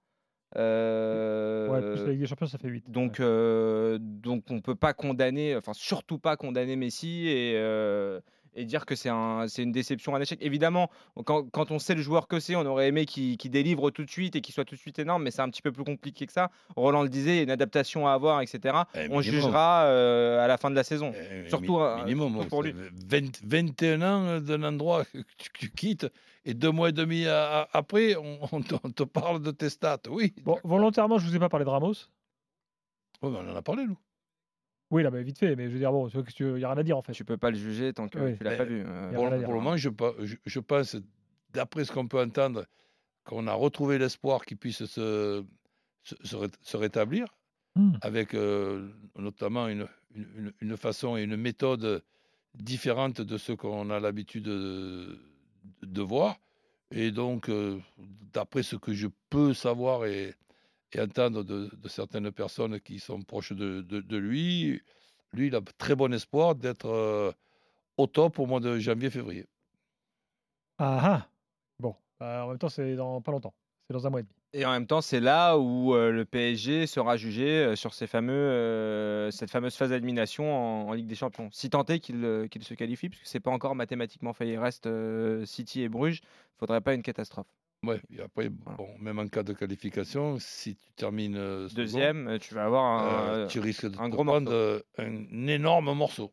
Euh, 0.57 1.67
Ouais, 1.69 1.81
plus 1.81 2.05
la 2.05 2.11
Ligue 2.11 2.21
des 2.21 2.27
Champions, 2.27 2.47
ça 2.47 2.57
fait 2.57 2.67
8. 2.67 2.89
donc, 2.89 3.19
euh, 3.19 3.97
donc 4.01 4.43
on 4.49 4.61
peut 4.61 4.75
pas 4.75 4.93
condamner, 4.93 5.55
enfin 5.55 5.73
surtout 5.73 6.17
pas 6.19 6.35
condamner 6.37 6.75
Messi 6.75 7.27
et, 7.27 7.53
euh, 7.55 8.19
et 8.55 8.65
dire 8.65 8.85
que 8.85 8.95
c'est 8.95 9.09
un, 9.09 9.47
c'est 9.47 9.63
une 9.63 9.71
déception, 9.71 10.15
un 10.15 10.21
échec. 10.21 10.39
Évidemment, 10.41 10.89
quand, 11.25 11.49
quand 11.51 11.71
on 11.71 11.79
sait 11.79 11.95
le 11.95 12.01
joueur 12.01 12.27
que 12.27 12.39
c'est, 12.39 12.55
on 12.55 12.65
aurait 12.65 12.87
aimé 12.87 13.05
qu'il 13.05 13.37
qu'il 13.37 13.51
délivre 13.51 13.89
tout 13.91 14.03
de 14.03 14.09
suite 14.09 14.35
et 14.35 14.41
qu'il 14.41 14.53
soit 14.53 14.65
tout 14.65 14.75
de 14.75 14.79
suite 14.79 14.99
énorme, 14.99 15.23
mais 15.23 15.31
c'est 15.31 15.41
un 15.41 15.49
petit 15.49 15.61
peu 15.61 15.71
plus 15.71 15.83
compliqué 15.83 16.25
que 16.25 16.33
ça. 16.33 16.49
Roland 16.75 17.03
le 17.03 17.09
disait, 17.09 17.31
il 17.33 17.37
y 17.37 17.39
a 17.39 17.43
une 17.43 17.51
adaptation 17.51 18.07
à 18.07 18.13
avoir, 18.13 18.41
etc. 18.41 18.83
Eh, 18.95 19.07
on 19.11 19.21
jugera 19.21 19.83
euh, 19.85 20.43
à 20.43 20.47
la 20.47 20.57
fin 20.57 20.69
de 20.69 20.75
la 20.75 20.83
saison. 20.83 21.11
Euh, 21.15 21.47
Surtout, 21.49 21.77
mi- 21.77 21.83
euh, 21.83 21.95
minimum, 21.97 22.33
surtout 22.33 22.49
pour 22.49 22.63
lui. 22.63 22.73
c'est 23.09 23.21
20 23.21 23.41
21 23.43 24.01
ans 24.01 24.39
d'un 24.41 24.63
endroit 24.63 25.05
que 25.05 25.19
tu, 25.53 25.71
quittes 25.71 26.07
et 26.45 26.53
deux 26.53 26.71
mois 26.71 26.89
et 26.89 26.93
demi 26.93 27.25
après, 27.27 28.15
on, 28.15 28.39
on 28.51 28.61
te, 28.61 28.75
on 28.83 28.89
te 28.91 29.03
parle 29.03 29.41
de 29.41 29.51
tes 29.51 29.69
stats. 29.69 29.99
Oui, 30.09 30.33
Bon, 30.43 30.57
volontairement, 30.63 31.17
je 31.19 31.27
vous 31.27 31.35
ai 31.35 31.39
pas 31.39 31.49
parlé 31.49 31.65
de 31.65 31.69
Ramos. 31.69 31.93
Ouais, 33.21 33.29
mais 33.29 33.37
on 33.39 33.51
en 33.51 33.55
a 33.55 33.61
parlé, 33.61 33.85
nous. 33.85 33.97
Oui, 34.91 35.03
là, 35.03 35.11
bah, 35.11 35.21
vite 35.21 35.37
fait, 35.37 35.55
mais 35.55 35.65
je 35.67 35.73
veux 35.73 35.79
dire, 35.79 35.91
bon, 35.91 36.07
il 36.07 36.45
n'y 36.55 36.63
a 36.63 36.69
rien 36.69 36.77
à 36.77 36.83
dire 36.83 36.97
en 36.97 37.01
fait. 37.01 37.13
Tu 37.13 37.23
peux 37.25 37.37
pas 37.37 37.51
le 37.51 37.57
juger 37.57 37.93
tant 37.93 38.07
que 38.07 38.19
Oui. 38.19 38.37
tu 38.37 38.43
l'as 38.43 38.57
pas 38.57 38.65
vu. 38.65 38.83
euh, 38.85 39.13
Pour, 39.13 39.27
le 39.29 39.39
moment, 39.41 39.77
je, 39.77 39.89
je, 40.23 40.35
je 40.45 40.59
pense, 40.59 40.95
d'après 41.51 41.85
ce 41.85 41.91
qu'on 41.91 42.07
peut 42.07 42.19
entendre, 42.21 42.65
qu'on 43.25 43.47
a 43.47 43.53
retrouvé 43.53 43.97
l'espoir 43.99 44.45
qu'il 44.45 44.57
puisse 44.57 44.85
se, 44.85 45.43
se, 46.03 46.15
se 46.23 46.35
ré- 46.35 46.47
se 46.61 46.77
rétablir, 46.77 47.27
Hmm. 47.75 47.95
avec 48.01 48.33
euh, 48.33 48.89
notamment 49.17 49.67
une, 49.67 49.87
une, 50.15 50.27
une- 50.37 50.53
une 50.61 50.77
façon 50.77 51.17
et 51.17 51.23
une 51.23 51.37
méthode 51.37 52.03
différente 52.55 53.21
de 53.21 53.37
ce 53.37 53.53
qu'on 53.53 53.89
a 53.89 53.99
l'habitude 53.99 54.43
de, 54.45 55.19
de 55.83 56.01
voir. 56.01 56.39
Et 56.91 57.11
donc, 57.11 57.49
euh, 57.49 57.79
d'après 58.33 58.63
ce 58.63 58.75
que 58.75 58.93
je 58.93 59.07
peux 59.29 59.53
savoir 59.53 60.05
et, 60.05 60.35
et 60.93 61.01
entendre 61.01 61.43
de, 61.43 61.69
de 61.75 61.87
certaines 61.89 62.31
personnes 62.31 62.79
qui 62.81 62.99
sont 62.99 63.21
proches 63.23 63.53
de, 63.53 63.81
de- 63.81 64.01
de 64.01 64.17
lui, 64.17 64.81
lui, 65.33 65.47
il 65.47 65.55
a 65.55 65.61
très 65.77 65.95
bon 65.95 66.13
espoir 66.13 66.55
d'être 66.55 66.87
euh, 66.87 67.31
au 67.97 68.07
top 68.07 68.39
au 68.39 68.45
mois 68.47 68.59
de 68.61 68.79
janvier-février. 68.79 69.47
Ah 70.77 70.99
ah 71.03 71.31
Bon, 71.79 71.95
bah, 72.19 72.45
en 72.45 72.49
même 72.49 72.57
temps, 72.57 72.69
c'est 72.69 72.95
dans 72.95 73.21
pas 73.21 73.31
longtemps. 73.31 73.55
C'est 73.87 73.93
dans 73.93 74.07
un 74.07 74.09
mois 74.09 74.19
et 74.21 74.23
demi. 74.23 74.33
Et 74.51 74.65
en 74.65 74.71
même 74.71 74.87
temps, 74.87 75.01
c'est 75.01 75.19
là 75.19 75.57
où 75.59 75.93
euh, 75.93 76.11
le 76.11 76.25
PSG 76.25 76.87
sera 76.87 77.17
jugé 77.17 77.47
euh, 77.63 77.75
sur 77.75 77.93
ces 77.93 78.07
fameux, 78.07 78.33
euh, 78.33 79.29
cette 79.29 79.51
fameuse 79.51 79.75
phase 79.75 79.91
d'élimination 79.91 80.51
en, 80.51 80.89
en 80.89 80.93
Ligue 80.93 81.05
des 81.05 81.13
Champions. 81.15 81.49
Si 81.51 81.69
tant 81.69 81.85
est 81.85 81.99
qu'il 81.99 82.23
euh, 82.25 82.47
se 82.61 82.73
qualifie, 82.73 83.09
puisque 83.09 83.27
c'est 83.27 83.39
pas 83.39 83.51
encore 83.51 83.75
mathématiquement 83.75 84.33
fait. 84.33 84.47
Il 84.49 84.57
reste 84.57 84.87
euh, 84.87 85.45
City 85.45 85.81
et 85.83 85.89
Bruges. 85.89 86.21
Faudrait 86.57 86.81
pas 86.81 86.95
une 86.95 87.03
catastrophe. 87.03 87.47
Ouais, 87.83 88.01
et 88.15 88.21
après, 88.21 88.49
Voilà. 88.65 88.77
bon, 88.77 88.87
même 88.99 89.19
en 89.19 89.27
cas 89.27 89.43
de 89.43 89.53
qualification, 89.53 90.37
si 90.39 90.75
tu 90.75 90.91
termines 90.97 91.37
euh, 91.37 91.69
second, 91.69 91.81
Deuxième, 91.81 92.27
euh, 92.27 92.37
tu 92.37 92.53
vas 92.53 92.65
avoir 92.65 92.83
un. 92.83 93.07
euh, 93.37 93.47
tu 93.47 93.59
risques 93.59 93.89
de 93.89 93.97
un 93.97 94.09
te 94.09 94.15
gros 94.15 94.25
prendre 94.25 94.51
morceau. 94.51 94.83
un 94.97 95.47
énorme 95.47 95.93
morceau. 95.93 96.31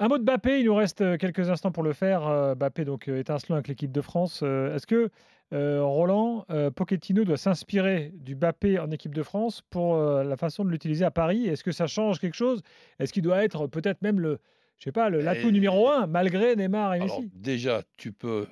Un 0.00 0.08
mot 0.08 0.16
de 0.16 0.22
Bappé, 0.24 0.60
il 0.60 0.66
nous 0.66 0.74
reste 0.74 1.18
quelques 1.18 1.50
instants 1.50 1.72
pour 1.72 1.82
le 1.82 1.92
faire. 1.92 2.54
Bappé, 2.56 2.84
donc 2.84 3.08
étincelant 3.08 3.56
avec 3.56 3.68
l'équipe 3.68 3.90
de 3.92 4.00
France. 4.00 4.42
Est-ce 4.42 4.86
que 4.86 5.10
euh, 5.52 5.82
Roland 5.82 6.44
euh, 6.50 6.70
Pochettino 6.70 7.24
doit 7.24 7.36
s'inspirer 7.36 8.12
du 8.14 8.34
Bappé 8.36 8.78
en 8.78 8.90
équipe 8.92 9.12
de 9.14 9.22
France 9.24 9.60
pour 9.70 9.96
euh, 9.96 10.22
la 10.22 10.36
façon 10.36 10.64
de 10.64 10.70
l'utiliser 10.70 11.04
à 11.04 11.10
Paris? 11.10 11.46
Est-ce 11.48 11.64
que 11.64 11.72
ça 11.72 11.86
change 11.88 12.20
quelque 12.20 12.36
chose? 12.36 12.62
Est-ce 13.00 13.12
qu'il 13.12 13.22
doit 13.24 13.42
être 13.42 13.66
peut-être 13.66 14.00
même 14.00 14.20
le, 14.20 14.38
je 14.78 14.84
sais 14.84 14.92
pas, 14.92 15.10
le 15.10 15.20
l'atout 15.20 15.50
numéro 15.50 15.88
un 15.88 16.06
malgré 16.06 16.54
Neymar 16.54 16.94
et 16.94 17.00
Alors, 17.00 17.20
Messi 17.20 17.30
déjà, 17.34 17.82
tu 17.96 18.12
peux 18.12 18.46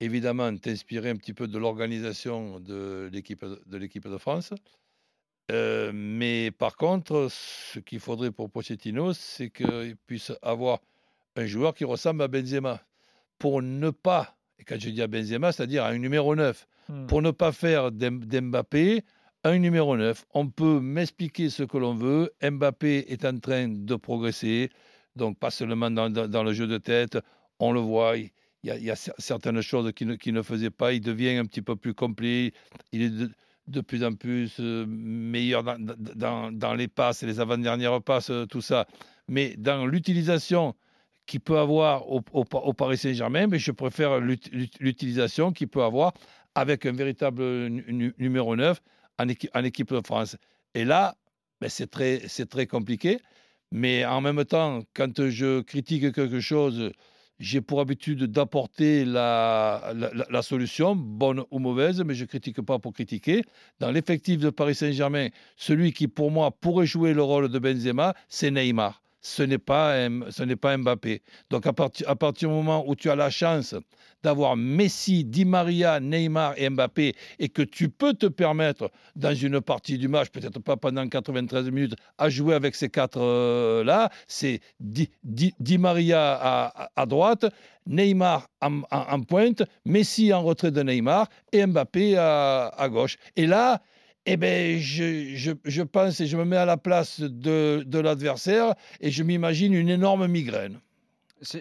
évidemment 0.00 0.54
t'inspirer 0.56 1.10
un 1.10 1.16
petit 1.16 1.32
peu 1.34 1.46
de 1.48 1.58
l'organisation 1.58 2.60
de 2.60 3.08
l'équipe 3.12 3.44
de, 3.44 3.76
l'équipe 3.76 4.06
de 4.08 4.18
France. 4.18 4.52
Euh, 5.52 5.92
mais 5.94 6.50
par 6.50 6.76
contre, 6.76 7.28
ce 7.30 7.78
qu'il 7.78 8.00
faudrait 8.00 8.32
pour 8.32 8.50
Pochettino, 8.50 9.12
c'est 9.12 9.50
qu'il 9.50 9.96
puisse 10.06 10.32
avoir 10.42 10.80
un 11.36 11.46
joueur 11.46 11.74
qui 11.74 11.84
ressemble 11.84 12.22
à 12.22 12.28
Benzema. 12.28 12.80
Pour 13.38 13.62
ne 13.62 13.90
pas, 13.90 14.36
et 14.58 14.64
quand 14.64 14.80
je 14.80 14.90
dis 14.90 15.02
à 15.02 15.06
Benzema, 15.06 15.52
c'est-à-dire 15.52 15.84
à 15.84 15.88
un 15.88 15.98
numéro 15.98 16.34
9, 16.34 16.66
Hmm. 16.88 17.06
pour 17.08 17.20
ne 17.20 17.32
pas 17.32 17.50
faire 17.50 17.90
d'M- 17.90 18.24
d'Mbappé 18.24 19.02
un 19.42 19.58
numéro 19.58 19.96
9. 19.96 20.24
On 20.34 20.48
peut 20.48 20.78
m'expliquer 20.78 21.50
ce 21.50 21.64
que 21.64 21.78
l'on 21.78 21.96
veut. 21.96 22.32
Mbappé 22.40 23.06
est 23.12 23.24
en 23.24 23.36
train 23.40 23.66
de 23.68 23.96
progresser, 23.96 24.70
donc 25.16 25.36
pas 25.36 25.50
seulement 25.50 25.90
dans, 25.90 26.08
dans- 26.10 26.28
dans 26.28 26.44
le 26.44 26.52
jeu 26.52 26.68
de 26.68 26.78
tête, 26.78 27.18
on 27.58 27.72
le 27.72 27.80
voit. 27.80 28.16
Il 28.18 28.30
il 28.64 28.82
y 28.84 28.90
a 28.90 28.94
cer- 28.94 29.12
certaines 29.18 29.60
choses 29.62 29.92
qu'il 29.92 30.08
ne, 30.08 30.14
qu'il 30.16 30.34
ne 30.34 30.42
faisait 30.42 30.70
pas. 30.70 30.92
Il 30.92 31.00
devient 31.00 31.36
un 31.36 31.44
petit 31.44 31.62
peu 31.62 31.76
plus 31.76 31.94
complet. 31.94 32.52
Il 32.92 33.02
est 33.02 33.10
de, 33.10 33.30
de 33.68 33.80
plus 33.80 34.02
en 34.04 34.12
plus 34.14 34.56
euh, 34.60 34.84
meilleur 34.88 35.62
dans, 35.62 35.76
dans- 35.78 36.74
les 36.74 36.88
passes, 36.88 37.22
les 37.22 37.40
avant-dernières 37.40 38.02
passes, 38.02 38.30
euh, 38.30 38.46
tout 38.46 38.60
ça. 38.60 38.86
Mais 39.28 39.54
dans 39.56 39.86
l'utilisation 39.86 40.74
qu'il 41.26 41.40
peut 41.40 41.58
avoir 41.58 42.08
au, 42.10 42.22
au- 42.32 42.44
Paris 42.74 42.98
Saint-Germain, 42.98 43.48
je 43.58 43.72
préfère 43.72 44.20
l'ut- 44.20 44.48
l'ut- 44.52 44.78
l'utilisation 44.80 45.52
qu'il 45.52 45.68
peut 45.68 45.82
avoir 45.82 46.12
avec 46.54 46.86
un 46.86 46.92
véritable 46.92 47.42
nu- 47.68 47.84
nu- 47.88 48.14
numéro 48.18 48.54
9 48.56 48.80
en, 49.18 49.26
équi- 49.26 49.50
en 49.54 49.64
équipe 49.64 49.92
de 49.92 50.00
France. 50.04 50.36
Et 50.74 50.84
là, 50.84 51.16
ben, 51.60 51.68
c'est 51.68 51.90
très, 51.90 52.18
très 52.46 52.66
compliqué. 52.66 53.18
Mais 53.72 54.04
en 54.04 54.20
même 54.20 54.44
temps, 54.44 54.82
quand 54.94 55.28
je 55.28 55.60
critique 55.62 56.12
quelque 56.12 56.38
chose, 56.40 56.92
j'ai 57.38 57.60
pour 57.60 57.80
habitude 57.80 58.24
d'apporter 58.24 59.04
la, 59.04 59.92
solution, 60.42 60.96
bonne 60.96 61.44
ou 61.50 61.58
mauvaise, 61.58 62.02
mais 62.02 62.14
je 62.14 62.22
ne 62.22 62.28
critique 62.28 62.60
pas 62.62 62.78
pour 62.78 62.92
critiquer. 62.92 63.42
Dans 63.80 63.90
l'effectif 63.90 64.38
de 64.40 64.50
Paris 64.50 64.74
Saint-Germain, 64.74 65.28
celui 65.56 65.92
qui, 65.92 66.08
pour 66.08 66.30
moi, 66.30 66.50
pourrait 66.50 66.86
jouer 66.86 67.14
le 67.14 67.22
rôle 67.22 67.48
de 67.48 67.58
Benzema, 67.58 68.14
c'est 68.28 68.50
Neymar. 68.50 69.02
Ce 69.26 69.42
n'est 69.42 69.58
pas, 69.58 70.08
ce 70.30 70.42
n'est 70.44 70.54
pas 70.56 70.76
Mbappé. 70.76 71.20
Donc 71.50 71.66
à, 71.66 71.72
partir 71.72 72.08
à 72.08 72.14
partir 72.14 72.48
du 72.48 72.54
moment 72.54 72.84
où 72.86 72.94
tu 72.94 73.10
as 73.10 73.16
la 73.16 73.28
chance 73.28 73.74
d'avoir 74.22 74.56
Messi, 74.56 75.24
Di 75.24 75.44
Maria, 75.44 75.98
Neymar 75.98 76.54
et 76.56 76.70
Mbappé 76.70 77.14
et 77.40 77.48
que 77.48 77.62
tu 77.62 77.88
peux 77.88 78.14
te 78.14 78.26
permettre 78.26 78.90
dans 79.16 79.34
une 79.34 79.60
partie 79.60 79.98
du 79.98 80.06
match, 80.06 80.28
peut-être 80.30 80.60
pas 80.60 80.76
pendant 80.76 81.06
93 81.08 81.70
minutes, 81.70 81.96
à 82.18 82.28
jouer 82.28 82.54
avec 82.54 82.76
ces 82.76 82.88
quatre-là, 82.88 84.10
c'est 84.28 84.60
Di, 84.78 85.10
Di- 85.24 85.54
Di 85.58 85.76
Maria 85.78 86.34
à, 86.40 86.90
à- 86.94 87.06
droite, 87.06 87.46
Neymar 87.86 88.48
en, 88.60 88.78
en- 88.78 88.84
en 88.90 89.20
pointe, 89.22 89.64
Messi 89.84 90.32
en 90.32 90.42
retrait 90.42 90.70
de 90.70 90.82
Neymar 90.82 91.28
et 91.52 91.66
Mbappé 91.66 92.16
à, 92.16 92.68
à 92.68 92.88
gauche. 92.88 93.16
Et 93.34 93.46
là, 93.46 93.82
eh 94.26 94.36
ben, 94.36 94.78
je, 94.80 95.34
je- 95.34 95.52
je 95.64 95.82
pense 95.82 96.20
et 96.20 96.26
je 96.26 96.36
me 96.36 96.44
mets 96.44 96.56
à 96.56 96.64
la 96.66 96.76
place 96.76 97.20
de, 97.20 97.82
de 97.86 97.98
l'adversaire 97.98 98.74
et 99.00 99.10
je 99.10 99.22
m'imagine 99.22 99.72
une 99.72 99.88
énorme 99.88 100.26
migraine. 100.26 100.80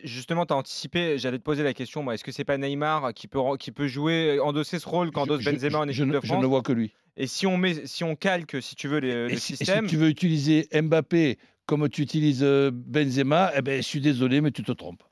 Justement, 0.04 0.46
tu 0.46 0.54
as 0.54 0.56
anticipé, 0.56 1.18
j'allais 1.18 1.38
te 1.38 1.44
poser 1.44 1.62
la 1.62 1.74
question, 1.74 2.02
moi, 2.02 2.14
est-ce 2.14 2.24
que 2.24 2.32
c'est 2.32 2.46
pas 2.46 2.58
Neymar 2.58 3.14
qui 3.14 3.28
peut, 3.28 3.40
qui 3.60 3.72
peut 3.72 3.88
jouer, 3.88 4.40
endosser 4.40 4.80
ce 4.80 4.88
rôle 4.88 5.12
qu'endosse 5.12 5.42
Je- 5.42 5.50
je- 5.50 5.56
Benzema 5.56 5.80
en 5.80 5.86
je 5.88 5.90
équipe 5.92 6.06
ne- 6.06 6.14
de 6.14 6.20
Je 6.22 6.28
France 6.28 6.42
ne 6.42 6.48
vois 6.48 6.62
que 6.62 6.72
lui. 6.72 6.94
Et 7.18 7.28
si 7.28 7.46
on, 7.46 7.58
met, 7.58 7.86
si 7.86 8.04
on 8.06 8.16
calque, 8.16 8.58
si 8.62 8.76
tu 8.76 8.88
veux, 8.88 9.00
les- 9.00 9.28
le 9.28 9.30
si, 9.30 9.36
et 9.36 9.38
si 9.40 9.56
système, 9.58 9.86
tu 9.88 9.98
veux 9.98 10.08
utiliser 10.10 10.68
Mbappé 10.74 11.38
comme 11.66 11.90
tu 11.90 12.02
utilises 12.02 12.42
euh, 12.44 12.72
Benzema, 12.74 13.52
eh 13.56 13.62
ben, 13.62 13.78
je 13.82 13.88
suis 13.88 14.00
désolé, 14.02 14.40
mais 14.42 14.52
tu 14.52 14.64
te 14.64 14.72
trompes. 14.72 15.04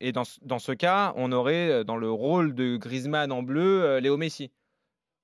et 0.00 0.12
dans, 0.12 0.24
ce- 0.24 0.38
dans 0.42 0.58
ce 0.60 0.72
cas, 0.72 1.12
on 1.16 1.30
aurait 1.32 1.68
euh, 1.70 1.84
dans 1.84 1.96
le 1.96 2.10
rôle 2.10 2.54
de 2.54 2.76
Griezmann 2.76 3.30
en 3.32 3.42
bleu, 3.42 3.82
euh, 3.82 4.00
Léo 4.00 4.16
Messi. 4.16 4.50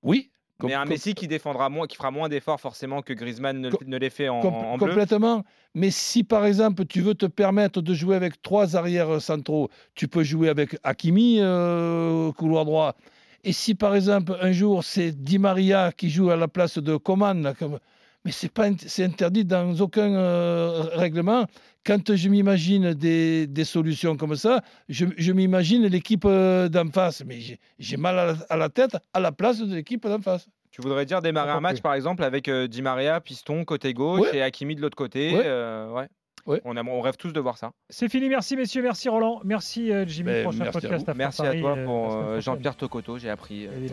Oui. 0.03 0.29
Com- 0.59 0.67
mais 0.69 0.73
un 0.75 0.85
Messi 0.85 1.13
qui 1.13 1.27
défendra 1.27 1.69
moins, 1.69 1.87
qui 1.87 1.97
fera 1.97 2.11
moins 2.11 2.29
d'efforts 2.29 2.59
forcément 2.59 3.01
que 3.01 3.13
Griezmann 3.13 3.59
ne, 3.59 3.69
ne 3.85 3.97
l'ait 3.97 4.09
fait 4.09 4.29
en, 4.29 4.41
com- 4.41 4.53
en 4.53 4.77
bleu. 4.77 4.87
complètement. 4.87 5.43
Mais 5.75 5.91
si 5.91 6.23
par 6.23 6.45
exemple 6.45 6.85
tu 6.85 7.01
veux 7.01 7.13
te 7.15 7.25
permettre 7.27 7.81
de 7.81 7.93
jouer 7.93 8.15
avec 8.15 8.41
trois 8.41 8.75
arrières 8.75 9.21
centraux, 9.21 9.69
tu 9.95 10.07
peux 10.07 10.23
jouer 10.23 10.49
avec 10.49 10.77
Hakimi 10.83 11.37
euh, 11.39 12.27
au 12.27 12.33
couloir 12.33 12.65
droit. 12.65 12.95
Et 13.43 13.53
si 13.53 13.75
par 13.75 13.95
exemple 13.95 14.35
un 14.41 14.51
jour 14.51 14.83
c'est 14.83 15.11
Di 15.11 15.37
Maria 15.39 15.91
qui 15.95 16.09
joue 16.09 16.31
à 16.31 16.35
la 16.35 16.47
place 16.47 16.77
de 16.79 16.97
Coman, 16.97 17.41
là, 17.43 17.53
comme- 17.53 17.79
mais 18.27 18.33
c'est 18.33 18.51
pas 18.51 18.67
c'est 18.85 19.03
interdit 19.05 19.45
dans 19.45 19.73
aucun 19.79 20.13
euh, 20.13 20.81
règlement. 20.93 21.45
Quand 21.85 22.13
je 22.13 22.27
m'imagine 22.27 22.93
des, 22.93 23.47
des 23.47 23.63
solutions 23.63 24.17
comme 24.17 24.35
ça, 24.35 24.61
je, 24.89 25.05
je 25.17 25.31
m'imagine 25.31 25.85
l'équipe 25.87 26.25
euh, 26.25 26.67
d'en 26.67 26.89
face. 26.91 27.23
Mais 27.25 27.37
j'ai- 27.79 27.97
mal 27.97 28.19
à 28.19 28.25
la, 28.25 28.35
à 28.49 28.57
la 28.57 28.67
tête 28.67 28.97
à 29.13 29.21
la 29.21 29.31
place 29.31 29.59
de 29.59 29.73
l'équipe 29.73 30.05
d'en 30.05 30.19
face. 30.19 30.45
Tu 30.71 30.81
voudrais 30.81 31.05
dire 31.05 31.21
démarrer 31.21 31.51
un 31.51 31.61
match 31.61 31.79
par 31.81 31.93
exemple 31.93 32.23
avec 32.25 32.49
euh, 32.49 32.67
Di 32.67 32.81
Maria, 32.81 33.21
piston 33.21 33.63
côté 33.63 33.93
gauche 33.93 34.19
Ouais. 34.31 34.37
et 34.37 34.41
Hakimi 34.41 34.75
de 34.75 34.81
l'autre 34.81 34.97
côté. 34.97 35.33
Ouais. 35.33 35.43
euh, 35.45 35.89
ouais. 35.93 36.07
Ouais. 36.45 36.61
On, 36.65 36.75
a- 36.77 36.83
on 36.83 36.99
rêve 37.01 37.15
tous 37.17 37.31
de 37.31 37.39
voir 37.39 37.57
ça. 37.57 37.71
C'est 37.89 38.09
fini, 38.09 38.27
merci 38.29 38.55
messieurs, 38.57 38.81
merci 38.81 39.07
Roland, 39.09 39.39
merci 39.45 39.91
euh, 39.91 40.05
Jimmy. 40.05 40.31
Ben, 40.31 40.43
Prochain 40.43 40.57
merci 40.65 40.69
à 40.77 40.81
podcast 40.81 41.03
vous. 41.05 41.09
After 41.11 41.17
Merci 41.17 41.41
à 41.45 41.53
toi 41.59 41.75
pour 41.85 42.15
euh. 42.15 42.39
Jean-Pierre 42.41 42.75
Tocoto. 42.75 43.17
J'ai 43.17 43.29
appris. 43.29 43.67
euh, 43.67 43.87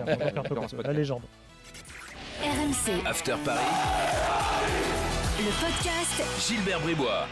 la 0.85 0.93
légende. 0.93 1.23
RMC, 2.75 3.07
After 3.07 3.37
Paris, 3.45 3.61
le 5.39 5.51
podcast 5.61 6.23
Gilbert 6.41 6.81
Bribois. 6.81 7.29